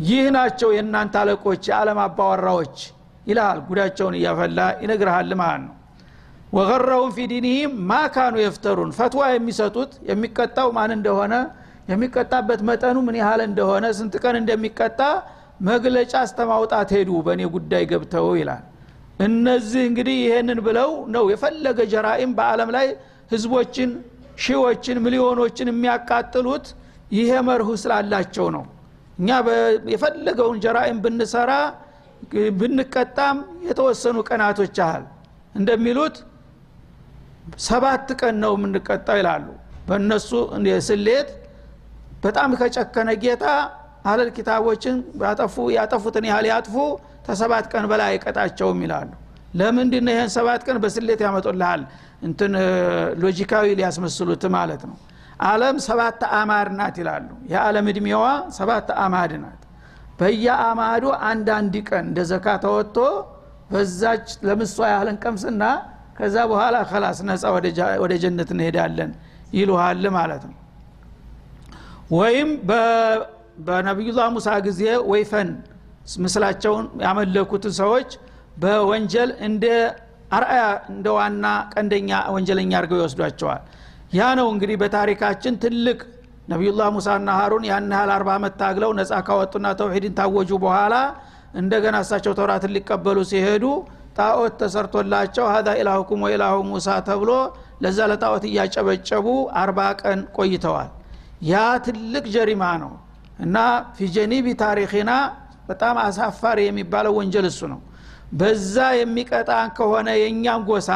ይህ 0.06 0.26
ናቸው 0.36 0.70
የእናንተ 0.76 1.16
አለቆች 1.22 1.64
የዓለም 1.70 2.00
አባወራዎች 2.06 2.78
ይልሃል። 3.28 3.60
ጉዳቸውን 3.68 4.16
እያፈላ 4.20 4.60
ይነግርሃል 4.84 5.32
ማለት 5.42 5.62
ነው። 5.66 5.74
ወገረውን 6.54 7.12
ፊ 7.16 7.28
ዲኒህም 7.32 7.72
ማካኑ 7.90 8.36
የፍተሩን 8.42 8.92
ፈትዋ 8.98 9.24
የሚሰጡት 9.32 9.94
የሚቀጣው 10.10 10.68
ማን 10.76 10.92
እንደሆነ 10.98 11.34
የሚቀጣበት 11.88 12.62
መጠኑ 12.70 12.98
ምን 13.08 13.16
ያህል 13.22 13.42
እንደሆነ 13.48 13.86
ስንት 13.98 14.14
ቀን 14.24 14.36
እንደሚቀጣ 14.42 15.00
መግለጫ 15.68 16.14
እስተማውጣት 16.28 16.90
ሄዱ 16.96 17.12
በእኔ 17.26 17.42
ጉዳይ 17.56 17.84
ገብተው 17.92 18.28
ይላል። 18.40 18.64
እነዚህ 19.26 19.84
እንግዲህ 19.90 20.16
ይሄንን 20.24 20.60
ብለው 20.66 20.92
ነው 21.16 21.26
የፈለገ 21.34 21.80
ጀራኢም 21.94 22.32
በአለም 22.40 22.70
ላይ 22.76 22.88
ህዝቦችን 23.32 23.92
ሺዎችን 24.46 24.98
ሚሊዮኖችን 25.06 25.68
የሚያቃጥሉት 25.72 26.66
ይሄ 27.12 27.32
መርሁ 27.48 27.70
ስላላቸው 27.84 28.48
ነው። 28.56 28.64
እኛ 29.20 29.30
የፈለገውን 29.94 30.58
ጀራኢም 30.66 30.98
ብንሰራ 31.04 31.52
ብንቀጣም 32.60 33.38
የተወሰኑ 33.68 34.18
ቀናቶች 34.30 34.76
ያህል 34.82 35.04
እንደሚሉት 35.56 36.16
ሰባት 37.66 38.08
ቀን 38.20 38.36
ነው 38.44 38.54
የምንቀጣው 38.58 39.18
ይላሉ። 39.22 39.46
በእነሱ 39.88 40.30
ስሌት 40.88 41.30
በጣም 42.26 42.50
ከጨከነ 42.60 43.10
ጌታ 43.24 43.46
አለል 44.06 44.30
ኪታቦችን 44.38 44.96
ያጠፉ 45.24 45.56
ያጠፉትን 45.78 46.26
ያህል 46.30 46.46
ያጥፉ 46.52 46.76
ተሰባት 47.28 47.66
ቀን 47.72 47.86
በላይ 47.92 48.10
አይቀጣቸውም 48.12 48.80
ይላሉ። 48.86 49.10
ለምንድን 49.60 50.08
ይህን 50.12 50.30
ሰባት 50.36 50.62
ቀን 50.68 50.78
በስሌት 50.84 51.22
ያመጡልሃል? 51.26 51.82
እንትን 52.28 52.54
ሎጂካዊ 53.24 53.68
ሊያስመስሉት 53.80 54.44
ማለት 54.58 54.82
ነው። 54.90 54.96
አለም 55.46 55.78
ሰባት 55.88 56.22
አማድ 56.40 56.70
ናት 56.80 56.96
ይላሉ። 57.02 57.30
የዓለም 57.54 57.88
እድሜዋ 57.92 58.24
ሰባት 58.58 58.90
አማድ 59.06 59.32
ናት። 59.44 59.62
በየአማዱ 60.20 61.06
አንዳንድ 61.30 61.76
ቀን 61.90 62.06
እንደ 62.10 62.20
ዘካ 62.32 62.48
ተወጥቶ 62.66 62.98
በዛች 63.72 64.28
ለምሷ 64.48 64.78
ያህልን 64.94 65.18
ቀምስና 65.24 65.64
ከዛ 66.18 66.36
በኋላ 66.52 66.76
ከላስ 66.92 67.18
ነፃ 67.30 67.44
ወደ 68.04 68.14
ጀነት 68.24 68.52
እንሄዳለን 68.56 69.12
ይሉሃል 69.58 70.06
ማለት 70.18 70.44
ነው 70.50 70.56
ወይም 72.14 72.50
በነቢዩላህ 73.66 74.28
ሙሳ 74.36 74.48
ጊዜ 74.68 74.82
ወይፈን 75.12 75.50
ምስላቸውን 76.24 76.86
ያመለኩትን 77.06 77.74
ሰዎች 77.80 78.10
በወንጀል 78.62 79.30
እንደ 79.48 79.66
አርአያ 80.38 80.64
እንደ 80.94 81.08
ዋና 81.18 81.46
ቀንደኛ 81.74 82.10
ወንጀለኛ 82.36 82.72
አድርገው 82.80 83.00
ይወስዷቸዋል። 83.02 83.62
ያ 84.18 84.28
ነው 84.40 84.48
እንግዲህ 84.54 84.78
በታሪካችን 84.82 85.54
ትልቅ 85.64 86.00
ነቢዩላህ 86.48 86.88
ሙሳና 86.98 87.30
ሀሩን 87.40 87.64
ያን 87.70 87.88
ያህል 87.96 88.12
አርባ 88.16 88.30
ዓመት 88.38 88.54
ታግለው 88.62 88.92
ነጻ 89.00 89.14
ካወጡና 89.28 89.68
ተውሂድን 89.80 90.14
ታወጁ 90.20 90.52
በኋላ 90.64 90.96
እንደገና 91.62 91.96
እሳቸው 92.06 92.34
ተውራትን 92.40 92.74
ሊቀበሉ 92.76 93.18
ሲሄዱ 93.32 93.66
ጣዖት 94.18 94.54
ተሰርቶላቸው 94.62 95.46
ሀዛ 95.54 95.70
ኢላሁኩም 95.80 96.22
ወኢላሁ 96.26 96.56
ሙሳ 96.70 96.90
ተብሎ 97.08 97.32
ለዛ 97.84 98.00
ለጣዖት 98.12 98.44
እያጨበጨቡ 98.50 99.26
አርባ 99.62 99.80
ቀን 100.02 100.20
ቆይተዋል 100.38 100.92
ያ 101.46 101.56
ትልቅ 101.86 102.26
ጀሪማ 102.36 102.64
ነው። 102.84 102.94
እና 103.40 103.58
ፊጀኒቢ 103.98 104.48
ታሪክና 104.62 105.12
በጣም 105.70 105.96
አሳፋሪ 106.04 106.60
የሚባለው 106.68 107.14
ወንጀል 107.18 107.46
እሱ 107.50 107.62
ነው። 107.74 107.80
በዛ 108.34 108.76
የሚቀጣን 109.00 109.68
ከሆነ 109.78 110.08
የእኛም 110.22 110.62
ጎሳ 110.70 110.90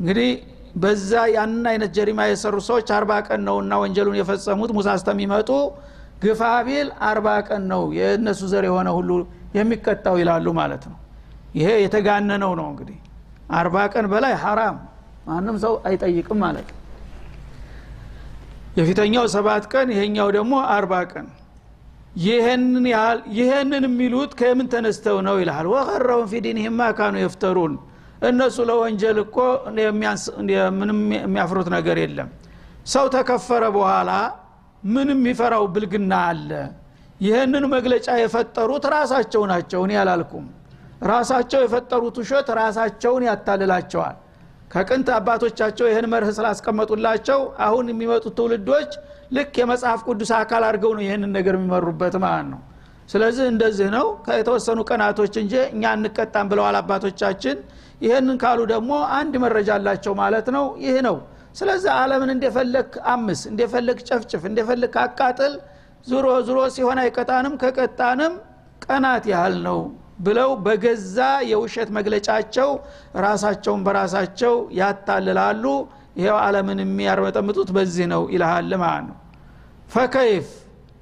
እንግዲህ 0.00 0.30
በዛ 0.76 1.12
ያንን 1.34 1.64
አይነት 1.70 1.90
ጀሪማ 1.96 2.20
የሰሩ 2.28 2.56
ሰዎች 2.68 2.88
አርባ 2.96 3.12
ቀን 3.26 3.40
ነውና 3.48 3.72
ወንጀሉን 3.82 4.16
የፈጸሙት። 4.20 4.70
ሙሳ 4.76 4.88
እስተሚመጡ 4.98 5.50
ግፋ 6.22 6.42
ቢል 6.66 6.88
አርባ 7.08 7.28
ቀን 7.48 7.62
ነው 7.72 7.82
የእነሱ 7.98 8.40
ዘር 8.52 8.64
የሆነ 8.68 8.88
ሁሉ 8.98 9.10
የሚቀጣው 9.56 10.16
ይላሉ 10.22 10.46
ማለት 10.58 10.84
ነው። 10.90 10.98
ይሄ 11.54 11.68
የተጋነነው 11.84 12.52
ነው 12.60 12.66
እንግዲህ። 12.72 12.98
አርባ 13.52 13.76
ቀን 13.94 14.06
በላይ 14.12 14.34
ሐራም 14.42 14.76
ማንም 15.26 15.56
ሰው 15.64 15.74
አይጠይቅም 15.88 16.38
ማለት 16.44 16.68
ነው 16.68 16.78
የፊተኛው 18.78 19.24
ሰባት 19.34 19.64
ቀን 19.72 19.88
ይሄኛው 19.94 20.28
ደግሞ 20.36 20.52
አርባ 20.74 20.92
ቀን። 21.12 21.26
ይህንን 23.38 23.84
የሚሉት 23.86 24.32
ከምን 24.40 24.66
ተነስተው 24.72 25.16
ነው 25.26 25.36
ይልሃል? 25.40 25.66
ወቀረውን 25.74 26.26
ፊ 26.30 26.42
ዲንህማ 26.46 26.80
ካኑ 26.98 27.14
የፍተሩን 27.22 27.74
እነሱ 28.28 28.56
ለወንጀል 28.68 29.18
እኮ 29.24 29.36
ምንም 30.78 30.98
የሚያፍሩት 31.16 31.68
ነገር 31.76 31.98
የለም። 32.02 32.28
ሰው 32.86 33.06
ተከፈረ 33.14 33.64
በኋላ 33.76 34.10
ምንም 34.86 35.18
የሚፈራው 35.20 35.64
ብልግና 35.74 36.12
አለ። 36.28 36.50
ይህንን 37.20 37.64
መግለጫ 37.74 38.08
የፈጠሩት 38.20 38.84
ራሳቸው 38.94 39.42
ናቸው። 39.50 39.80
እኔ 39.86 39.92
አላልኩም። 40.02 40.46
ራሳቸው 41.04 41.60
የፈጠሩት 41.64 42.16
ውሸት 42.22 42.48
ራሳቸውን 42.60 43.22
ያታልላቸዋል 43.28 44.16
ከቅንት 44.70 45.08
አባቶቻቸው 45.14 45.86
ይህን 45.90 46.06
መርህ 46.12 46.30
ስላስቀመጡላቸው 46.36 47.38
አሁን 47.66 47.86
የሚመጡት 47.90 48.34
ትውልዶች 48.38 48.90
ልክ 49.36 49.54
የመጽሐፍ 49.60 50.00
ቅዱስ 50.06 50.30
አካል 50.38 50.62
አድርገው 50.68 50.92
ነው 50.96 51.02
ይህንን 51.06 51.32
ነገር 51.38 51.54
የሚመሩበት 51.58 52.14
ማለት 52.24 52.46
ነው። 52.52 52.60
ስለዚህ 53.08 53.44
እንደዚህ 53.52 53.88
ነው። 53.94 54.06
ከተወሰኑ 54.26 54.80
ቀናቶች 54.88 55.34
እንጂ 55.42 55.54
እኛ 55.72 55.84
እንቀጣም 55.98 56.48
ብለዋል 56.52 56.76
አባቶቻችን። 56.80 57.56
ይህንን 58.00 58.36
ካሉ 58.42 58.60
ደግሞ 58.72 58.90
አንድ 59.16 59.34
መረጃ 59.44 59.70
አላቸው 59.78 60.12
ማለት 60.20 60.46
ነው። 60.56 60.66
ይህ 60.84 60.98
ነው። 61.08 61.16
ስለዚህ 61.58 61.90
አለምን 61.96 62.30
እንደፈለግ 62.34 62.90
አምስ 63.12 63.40
እንደፈለግ 63.50 63.98
ጨፍጭፍ 64.08 64.42
እንደፈለግ 64.50 64.94
አቃጥል። 65.04 65.54
ዙሮ 66.06 66.26
ዙሮ 66.48 66.58
ሲሆን 66.74 66.98
አይቀጣንም 67.02 67.54
ከቀጣንም 67.62 68.34
ቀናት 68.84 69.24
ያህል 69.32 69.56
ነው 69.66 69.80
ብለው 70.20 70.50
በገዛ 70.64 71.18
የውሸት 71.50 71.88
መግለጫቸው 71.96 72.70
ራሳቸውን 73.24 73.80
በራሳቸው 73.86 74.54
ያታልላሉ። 74.80 75.64
ይሄው 76.18 76.38
አለምን 76.44 76.78
የሚያርመጠምጡት 76.82 77.68
በዚህ 77.76 78.06
ነው 78.12 78.22
ይልሃል 78.34 78.72
ማለት 78.82 79.04
ነው። 79.08 79.16
ፈከይፍ 79.94 80.48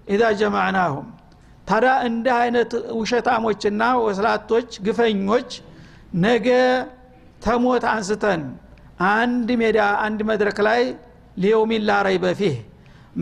ኢዛ 0.09 0.23
ጀማዕናሁም። 0.41 1.07
ታዲያ 1.67 1.93
እንዲህ 2.09 2.35
አይነት 2.43 2.71
ውሸታሞችና 2.99 3.83
ወስላቶች 4.05 4.69
ግፈኞች 4.87 5.51
ነገ 6.25 6.49
ተሞት 7.43 7.85
አንስተን 7.91 8.43
አንድ 9.13 9.49
ሜዳ 9.61 9.79
አንድ 10.05 10.21
መድረክ 10.31 10.59
ላይ 10.69 10.81
ሊየውሚን 11.43 11.83
ላረይ 11.89 12.17
በፊህ 12.23 12.55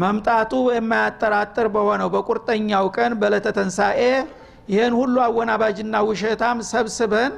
መምጣቱ 0.03 0.53
የማያጠራጥር 0.77 1.67
በሆነው 1.75 2.09
በቁርጠኛው 2.15 2.87
ቀን 2.97 3.13
በለተ 3.21 3.47
ተንሳኤ 3.59 4.01
ይህን 4.69 4.95
ሁሉ 5.01 5.17
አወናባጅና 5.27 5.97
ውሸታም 6.09 6.59
ሰብስበን 6.71 7.33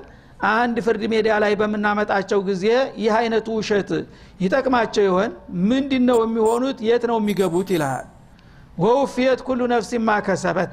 አንድ 0.52 0.76
ፍርድ 0.86 1.02
ሜዳ 1.12 1.28
ላይ 1.44 1.52
በምናመጣቸው 1.60 2.40
ጊዜ 2.48 2.64
ይህ 3.02 3.12
አይነቱ 3.18 3.48
ውሸት 3.58 3.90
ይጠቅማቸው 4.42 5.04
ይሆን? 5.08 5.30
ምንድ 5.68 5.92
ነው 6.08 6.18
የሚሆኑት? 6.24 6.78
የት 6.88 7.04
ነው 7.10 7.16
የሚገቡት? 7.20 7.68
ይልሃል 7.74 8.06
ወውፍየት 8.82 9.40
ኩሉ 9.46 9.60
ነፍስ 9.72 9.90
ማከሰበት 10.08 10.70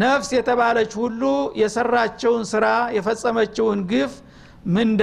ነፍስ 0.00 0.28
የተባለች 0.36 0.92
ሁሉ 1.02 1.22
የሰራቸውን 1.60 2.42
ስራ 2.52 2.66
የፈጸመችውን 2.96 3.78
ግፍ 3.92 4.12
ምንዳ 4.74 5.02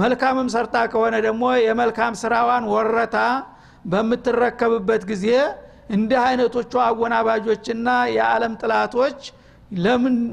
መልካምም 0.00 0.48
ሰርታ 0.54 0.76
ከሆነ 0.92 1.14
ደግሞ 1.26 1.44
የመልካም 1.66 2.14
ስራዋን 2.22 2.64
ወረታ 2.72 3.16
በምትረከብበት 3.92 5.02
ጊዜ 5.10 5.26
እንዲህ 5.96 6.20
አይነቶቹ 6.24 6.72
አወናባጆችና 6.86 7.88
የዓለም 8.16 8.54
ጥላቶች 8.62 9.20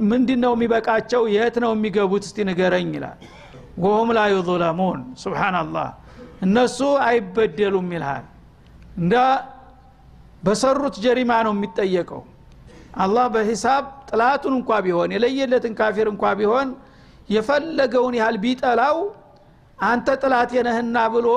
ምንድ 0.10 0.30
ነው 0.44 0.52
የሚበቃቸው? 0.56 1.22
የት 1.36 1.56
ነው 1.64 1.72
የሚገቡት? 1.76 2.24
እስቲ 2.28 2.38
ንገረኝ 2.50 2.92
ይላል። 2.98 3.18
ወሁም 3.84 4.10
ላ 4.16 4.22
ዩظለሙን 4.34 5.00
ስብናላህ 5.22 5.88
እነሱ 6.46 6.78
አይበደሉም 7.08 7.88
ይልሃል። 7.96 8.26
እንደ 9.00 9.16
በሰሩት 10.46 10.96
ጀሪማ 11.06 11.32
ነው 11.46 11.54
የሚጠየቀው። 11.56 12.22
አላህ 13.04 13.26
በሂሳብ 13.34 13.84
ጥላቱን 14.10 14.54
እንኳ 14.60 14.70
ቢሆን 14.86 15.10
የለየለትን 15.16 15.74
ካፊር 15.80 16.08
እንኳ 16.14 16.24
ቢሆን 16.40 16.68
የፈለገውን 17.30 18.16
ያህል 18.20 18.38
ቢጠላው 18.44 18.98
አንተ 19.84 20.08
ጥላት 20.22 20.50
የነህና 20.58 20.98
ብሎ 21.14 21.28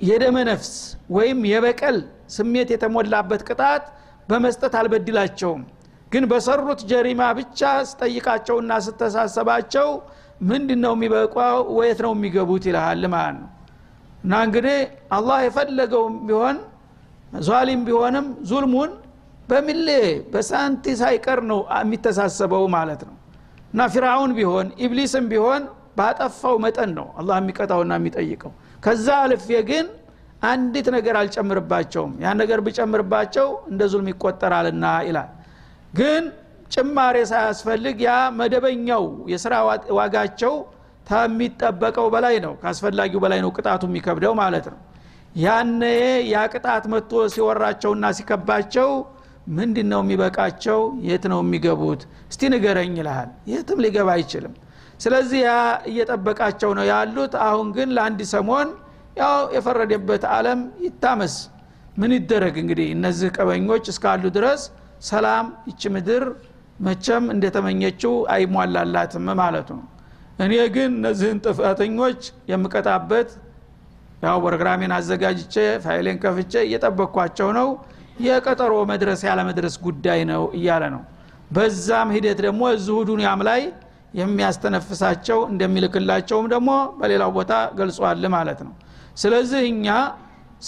የደመ 0.00 0.36
ነፍስ 0.50 0.70
ወይም 1.16 1.38
የበቀል 1.50 1.98
ስሜት 2.36 2.68
የተሞላበት 2.74 3.42
ቅጣት 3.48 3.84
በመስጠት 4.28 4.74
አልበድላቸውም። 4.80 5.62
ግን 6.12 6.24
በሰሩት 6.30 6.80
ጀሪማ 6.90 7.22
ብቻ 7.38 7.60
ስጠይቃቸውና 7.88 8.72
ስተሳሰባቸው 8.86 9.88
ምንድ 10.42 10.70
ነው 10.84 10.92
የሚበቋው? 10.96 11.58
ወየት 11.76 12.00
ነው 12.06 12.12
የሚገቡት? 12.16 12.64
ይልሃል 12.68 13.04
ማለት 13.14 13.36
ነው። 13.40 13.50
እና 14.24 14.32
እንግዲህ 14.46 14.78
አላህ 15.16 15.38
የፈለገው 15.44 16.04
ቢሆን 16.28 16.56
ዟሊም 17.46 17.80
ቢሆንም 17.88 18.26
ዙልሙን 18.50 18.90
በሚሌ 19.48 19.88
በሳንቲ 20.32 20.94
ሳይቀር 21.00 21.40
ነው 21.50 21.60
የሚተሳሰበው 21.76 22.64
ማለት 22.76 23.02
ነው። 23.08 23.14
እና 23.72 23.82
ፊርአውን 23.92 24.32
ቢሆን 24.38 24.66
ኢብሊስም 24.84 25.24
ቢሆን 25.32 25.62
ባጠፋው 25.98 26.56
መጠን 26.64 26.90
ነው 26.98 27.06
አላህ 27.20 27.36
የሚቀጣውና 27.40 27.92
የሚጠይቀው። 28.00 28.52
ከዛ 28.84 29.06
አልፌ 29.24 29.48
ግን 29.70 29.86
አንዲት 30.46 30.86
ነገር 30.94 31.14
አልጨምርባቸውም። 31.20 32.12
ያን 32.22 32.36
ነገር 32.42 32.58
ብጨምርባቸው 32.66 33.48
እንደ 33.70 33.82
ዙልም 33.92 34.08
ይቆጠራልና 34.12 34.86
ይላል። 35.08 35.30
ግን 35.94 36.24
ጭማሬ 36.74 37.16
ሳያስፈልግ 37.30 37.96
ያ 38.06 38.10
መደበኛው 38.38 39.04
የስራ 39.32 39.54
ዋጋቸው 39.98 40.54
ከሚጠበቀው 41.10 42.06
በላይ 42.14 42.36
ነው። 42.44 42.52
ካስፈላጊው 42.62 43.20
በላይ 43.24 43.40
ነው 43.44 43.50
ቅጣቱ 43.56 43.82
የሚከብደው 43.90 44.32
ማለት 44.40 44.66
ነው። 44.72 44.78
ያነ 45.38 45.82
ያ 46.32 46.42
ቅጣት 46.52 46.84
መጥቶ 46.92 47.12
ሲወራቸውና 47.34 48.04
ሲከባቸው 48.18 48.90
ምንድን 49.56 49.88
ነው 49.92 50.00
የሚበቃቸው? 50.04 50.78
የት 51.08 51.24
ነው 51.32 51.40
የሚገቡት? 51.44 52.00
እስቲ 52.30 52.42
ንገረኝ 52.52 52.94
ይልሃል። 53.00 53.28
የትም 53.50 53.78
ሊገባ 53.84 54.08
አይችልም። 54.16 54.54
ስለዚህ 55.00 55.40
ያ 55.44 55.52
እየጠበቃቸው 55.90 56.70
ነው 56.78 56.84
ያሉት። 56.90 57.34
አሁን 57.46 57.68
ግን 57.76 57.88
ለአንድ 57.96 58.20
ሰሞን 58.32 58.68
ያው 59.16 59.36
የፈረደበት 59.56 60.24
አለም 60.36 60.60
ይታመስ። 60.84 61.34
ምን 61.96 62.10
ይደረግ 62.16 62.54
እንግዲህ? 62.62 62.88
እነዚህ 62.96 63.28
ቀበኞች 63.36 63.84
እስካሉ 63.92 64.22
ድረስ 64.36 64.62
ሰላም 65.08 65.46
ይች 65.68 65.82
ምድር 65.94 66.24
መቸም 66.80 67.24
እንደተመኘችው 67.34 68.14
አይሟላላትም 68.34 69.26
ማለቱ 69.40 69.68
ነው። 69.78 69.86
እኔ 70.44 70.54
ግን 70.74 70.90
እነዚህን 70.98 71.38
ጥፋተኞች 71.46 72.20
የምቀጣበት 72.50 73.28
ያው 74.24 74.36
ፕሮግራሜን 74.44 74.92
አዘጋጅቼ 74.96 75.54
ፋይሌን 75.84 76.18
ከፍቼ 76.22 76.52
እየጠበቅኳቸው 76.66 77.48
ነው። 77.58 77.68
የቀጠሮ 78.26 78.74
መድረስ 78.90 79.20
ያለ 79.28 79.40
መድረስ 79.48 79.74
ጉዳይ 79.86 80.20
ነው 80.30 80.42
እያለ 80.58 80.84
ነው። 80.94 81.02
በዛም 81.56 82.08
ሂደት 82.16 82.38
ደግሞ 82.46 82.62
እዚሁ 82.76 82.96
ዱኒያም 83.10 83.40
ላይ 83.48 83.60
የሚያስተነፍሳቸው 84.20 85.38
እንደሚልክላቸውም 85.50 86.46
ደግሞ 86.54 86.70
በሌላው 87.00 87.30
ቦታ 87.38 87.52
ገልጿል 87.78 88.24
ማለት 88.36 88.60
ነው 88.66 88.72
ስለዚህ 89.16 89.62
እኛ 89.70 89.86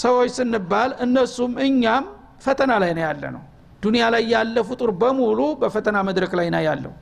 ሰዎች 0.00 0.30
ስንባል 0.38 0.90
እነሱም 1.04 1.52
እኛም 1.66 2.04
ፈተና 2.44 2.72
ላይ 2.82 2.90
ነው 2.96 3.02
ያለ 3.06 3.24
ነው 3.36 3.42
ዱኒያ 3.82 4.04
ላይ 4.14 4.22
ያለ 4.32 4.56
ፍጡር 4.68 4.90
በሙሉ 5.00 5.40
በፈተና 5.60 5.98
መድረክ 6.08 6.32
ላይ 6.38 6.48
ነው 6.54 6.62
ያለው። 6.68 6.92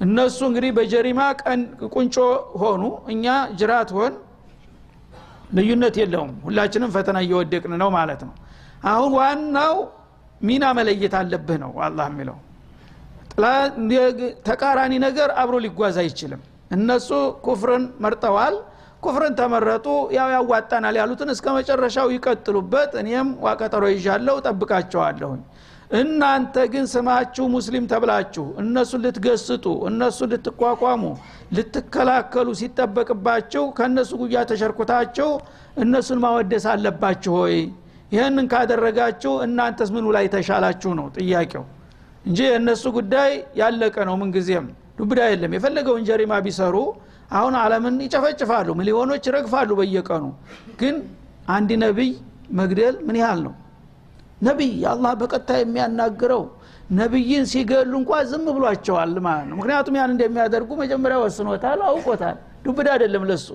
እነሱ 0.00 0.38
እንግዲህ 0.48 0.70
በጀሪማ 0.76 1.20
ቁንጮ 1.94 2.16
ሆኑ 2.62 2.82
እኛ 3.12 3.24
ጅራት 3.60 3.90
ሆን 3.96 4.12
ልዩነት 5.56 5.96
የለውም። 6.00 6.32
ሁላችንም 6.46 6.90
ፈተና 6.96 7.18
እየወደቅን 7.24 7.72
ነው 7.82 7.90
ማለት 7.96 8.20
ነው። 8.26 8.34
አሁን 8.90 9.12
ዋናው 9.18 9.76
ሚና 10.40 10.64
መለየት 10.78 11.14
አለብህ 11.20 11.56
ነው 11.64 11.72
አላህ 11.86 12.06
የሚለው። 12.12 12.36
ተቃራኒ 14.48 14.92
ነገር 15.06 15.28
አብሮ 15.42 15.56
ሊጓዝ 15.64 15.96
አይችልም። 16.02 16.40
እነሱ 16.76 17.08
ኩፍርን 17.44 17.84
መርጠዋል 18.04 18.54
ኩፍርን 19.02 19.34
ተመረጡ 19.38 19.86
ያው 20.16 20.28
ያዋጣናል 20.34 20.96
ያሉትን 21.00 21.30
እስከ 21.34 21.46
መጨረሻው 21.56 22.08
ይቀጥሉበት። 22.14 22.92
እኔም 23.02 23.28
ዋቀጠሮ 23.44 23.84
ይዣለሁ 23.92 24.36
ጠብቃቸዋለሁኝ። 24.46 25.42
እናንተ 25.98 26.54
ግን 26.72 26.86
ስማችሁ 26.92 27.44
ሙስሊም 27.52 27.84
ተብላችሁ 27.92 28.44
እነሱን 28.62 29.00
ልትገስጡ 29.04 29.66
እነሱን 29.88 30.28
ልትቋቋሙ 30.32 31.02
ልትከላከሉ 31.56 32.48
ሲጠበቅባችሁ 32.60 33.64
ከእነሱ 33.78 34.10
ጉያ 34.22 34.42
ተሸርኩታችሁ 34.50 35.30
እነሱን 35.84 36.20
ማወደስ 36.24 36.66
አለባችሁ 36.72 37.32
ሆይ? 37.40 37.56
ይህንን 38.12 38.46
ካደረጋችሁ 38.52 39.32
እናንተስ 39.46 39.88
ምኑ 39.94 40.06
ላይ 40.16 40.26
ተሻላችሁ 40.34 40.90
ነው 40.98 41.06
ጥያቄው። 41.16 41.64
እንጂ 42.24 42.38
የእነሱ 42.48 42.84
ጉዳይ 42.96 43.30
ያለቀ 43.60 43.96
ነው 44.08 44.16
ምንጊዜም። 44.20 44.66
ዱብዳ 44.98 45.20
የለም። 45.30 45.52
የፈለገውን 45.56 46.04
ጀሪማ 46.08 46.34
ቢሰሩ 46.46 46.76
አሁን 47.30 47.54
አለምን 47.60 47.96
ይጨፈጭፋሉ 48.04 48.68
ሚሊዮኖች 48.78 49.24
ይረግፋሉ 49.28 49.70
በየቀኑ። 49.80 50.24
ግን 50.80 50.96
አንድ 51.48 51.70
ነቢይ 51.84 52.10
መግደል 52.58 52.96
ምን 53.06 53.16
ያህል 53.22 53.40
ነው? 53.46 53.54
ነቢይ 54.42 54.72
አላህ 54.90 55.12
በቀጥታ 55.20 55.50
የሚያናግረው 55.60 56.42
ነቢይን 56.98 57.44
ሲገሉ 57.52 57.92
እንኳ 58.00 58.12
ዝም 58.30 58.46
ብሏቸዋል 58.56 59.14
ማለት 59.26 59.46
ነው። 59.50 59.56
ምክንያቱም 59.60 59.96
ያን 59.98 60.12
እንደሚያደርጉ 60.14 60.70
መጀመሪያ 60.82 61.16
ወስኖታል 61.24 61.80
አውቆታል። 61.88 62.36
ዱብዳ 62.64 62.88
አይደለም 62.94 63.24
ለሱ። 63.30 63.48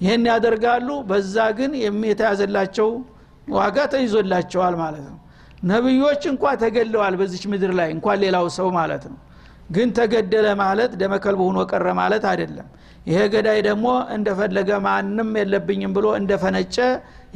ይህን 0.00 0.24
ያደርጋሉ 0.30 0.88
በዛ 1.08 1.36
ግን 1.58 1.72
የተያዘላቸው 2.10 2.90
ዋጋ 3.52 3.76
ተይዞላቸዋል 3.92 4.74
ማለት 4.82 5.06
ነው። 5.08 5.16
ነቢዮች 5.70 6.22
እንኳ 6.32 6.44
ተገለዋል 6.62 7.14
በዚች 7.20 7.44
ምድር 7.52 7.72
ላይ 7.78 7.88
እንኳን 7.94 8.18
ሌላው 8.24 8.46
ሰው 8.58 8.68
ማለት 8.76 9.04
ነው 9.10 9.16
ግን 9.68 9.88
ተገደለ 9.96 10.46
ማለት 10.60 10.92
ደመከልብ 11.00 11.40
ሆኖ 11.46 11.58
ቀረ 11.70 11.86
ማለት 11.98 12.24
አይደለም። 12.30 12.66
ይሄ 13.06 13.18
ገዳይ 13.34 13.58
ደግሞ 13.66 13.86
እንደፈለገ 14.14 14.70
ማንም 14.86 15.30
የለብኝም 15.40 15.92
ብሎ 15.96 16.06
እንደፈነጨ 16.20 16.76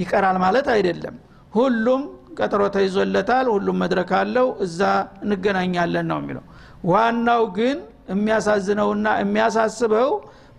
ይቀራል 0.01 0.37
ማለት 0.45 0.67
አይደለም። 0.75 1.15
ሁሉም 1.55 2.03
ቀጠሮ 2.39 2.63
ተይዞለታል 2.75 3.47
ሁሉም 3.55 3.77
መድረክ 3.83 4.11
አለው 4.21 4.47
እዛ 4.67 4.81
እንገናኛለን 5.25 6.07
ነው 6.11 6.19
የሚለው። 6.23 6.45
ዋናው 6.93 7.43
ግን 7.59 7.79
የሚያሳዝነውና 8.13 9.09
የሚያሳስበው 9.23 10.11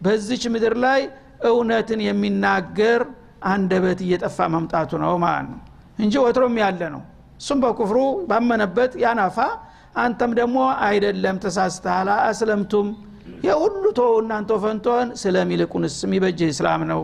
በዚች 0.04 0.44
ምድር 0.54 0.76
ላይ 0.86 1.02
እውነትን 1.50 2.02
የሚናገር 2.08 3.02
አንደበት 3.50 4.00
እየጠፋ 4.06 4.38
መምጣቱ 4.54 4.92
ነው 5.04 5.14
ማለት 5.24 5.48
ነው። 5.52 5.60
እንጂ 6.00 6.14
ወትሮም 6.26 6.56
ያለ 6.64 6.82
ነው። 6.96 7.02
እሱም 7.40 7.60
በኩፍሩ 7.64 7.98
ባመነበት 8.30 8.92
ያናፋ 9.04 9.38
አንተም 9.96 10.32
ደግሞ 10.40 10.58
አይደለም 10.88 11.36
ተሳስተሃል 11.44 12.10
አስለምቱም። 12.22 12.88
የሁሉ 13.48 13.84
ቶ 13.98 14.04
እናንተ 14.20 14.52
ፈንቶን 14.64 15.08
ስለሚልቁንስ 15.22 15.96
የሚበጅህ 16.06 16.50
እስላም 16.54 16.82
ነው? 16.92 17.02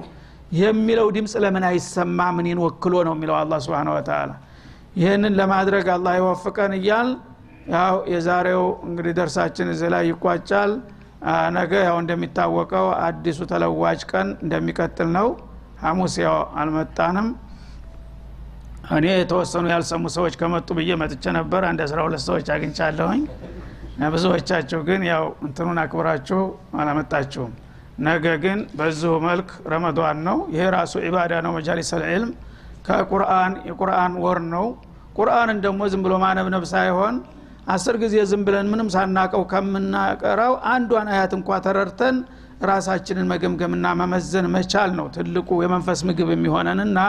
የሚለው 0.60 1.08
ድምፅ 1.16 1.34
ለምን 1.44 1.66
አይሰማ? 1.70 2.20
ምንን 2.38 2.60
ወክሎ 2.66 2.94
ነው 3.08 3.14
የሚለው 3.18 3.36
አላ 3.40 3.54
ስብን 3.66 3.90
ወተላ 3.96 4.32
ይህንን 5.00 5.34
ለማድረግ 5.40 5.86
አላህ 5.96 6.14
ይወፍቀን 6.20 6.72
እያል 6.78 7.10
ያው 7.74 7.96
የዛሬው 8.14 8.64
እንግዲህ 8.88 9.14
ደርሳችን 9.20 9.68
እዚህ 9.74 9.90
ላይ 9.94 10.04
ይቋጫል። 10.12 10.72
ነገ 11.56 11.72
ያው 11.88 11.98
እንደሚታወቀው 12.02 12.88
አዲሱ 13.06 13.40
ተለዋጭ 13.52 14.02
ቀን 14.12 14.28
እንደሚቀጥል 14.44 15.10
ነው። 15.18 15.28
ሐሙስ 15.84 16.14
ያው 16.24 16.38
አልመጣንም 16.62 17.28
እኔ 18.90 19.06
የተወሰኑ 19.14 19.66
ያልሰሙ 19.72 20.04
ሰዎች 20.14 20.34
ከመጡ 20.40 20.68
ብዬ 20.78 20.92
መጥቼ 21.02 21.24
ነበር። 21.38 21.62
አንድ 21.68 21.80
አስራ 21.86 22.00
ሁለት 22.06 22.22
ሰዎች 22.28 22.48
አግኝቻለሁኝ። 22.54 23.22
ብዙዎቻችሁ 24.14 24.80
ግን 24.88 25.02
ያው 25.10 25.24
እንትኑን 25.46 25.80
አክብራችሁ 25.84 26.40
አላመጣችሁም። 26.80 27.52
ነገ 28.08 28.26
ግን 28.44 28.60
በዚሁ 28.80 29.14
መልክ 29.26 29.50
ረመዷን 29.72 30.20
ነው። 30.28 30.38
ይሄ 30.54 30.64
ራሱ 30.76 30.94
ዒባዳ 31.06 31.34
ነው 31.46 31.52
መጃሊስ 31.58 31.90
ልዕልም 32.02 32.32
ከቁርአን 32.88 33.54
የቁርአን 33.70 34.14
ወር 34.24 34.40
ነው። 34.54 34.66
ቁርአንን 35.18 35.58
ደግሞ 35.66 35.82
ዝም 35.92 36.04
ብሎ 36.06 36.14
ማነብነብ 36.24 36.66
ሳይሆን 36.72 37.16
አስር 37.68 37.96
ጊዜ 38.04 38.16
ዝም 38.30 38.44
ብለን 38.48 38.68
ምንም 38.72 38.88
ሳናቀው 38.94 39.44
ከምናቀራው 39.52 40.54
አንዷን 40.72 41.10
አያት 41.14 41.34
እንኳ 41.38 41.60
ተረድተን 41.66 42.16
ራሳችንን 42.70 43.28
መገምገምና 43.32 43.88
መመዘን 44.00 44.48
መቻል 44.56 44.90
ነው 45.00 45.06
ትልቁ 45.16 45.50
የመንፈስ 45.66 46.00
ምግብ 46.10 46.30
የሚሆነንና 46.34 47.00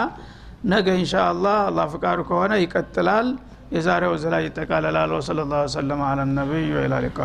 ነገ 0.65 0.87
እንሻ 0.97 1.13
አላህ 1.29 1.59
አላህ 1.69 1.87
ፍቃዱ 1.93 2.19
ከሆነ 2.29 2.53
ይቀጥላል። 2.63 3.29
የዛሬው 3.73 4.13
እዚህ 4.17 4.31
ላይ 4.35 4.43
ይጠቃለላል። 4.47 5.11
ወሰለ 5.17 5.41
ላሁ 5.51 5.69
ሰለም 5.75 6.01
አለ 6.07 6.21
ነቢይ 6.33 6.67
ወኢላ 6.77 6.95
ሊቃ 7.05 7.19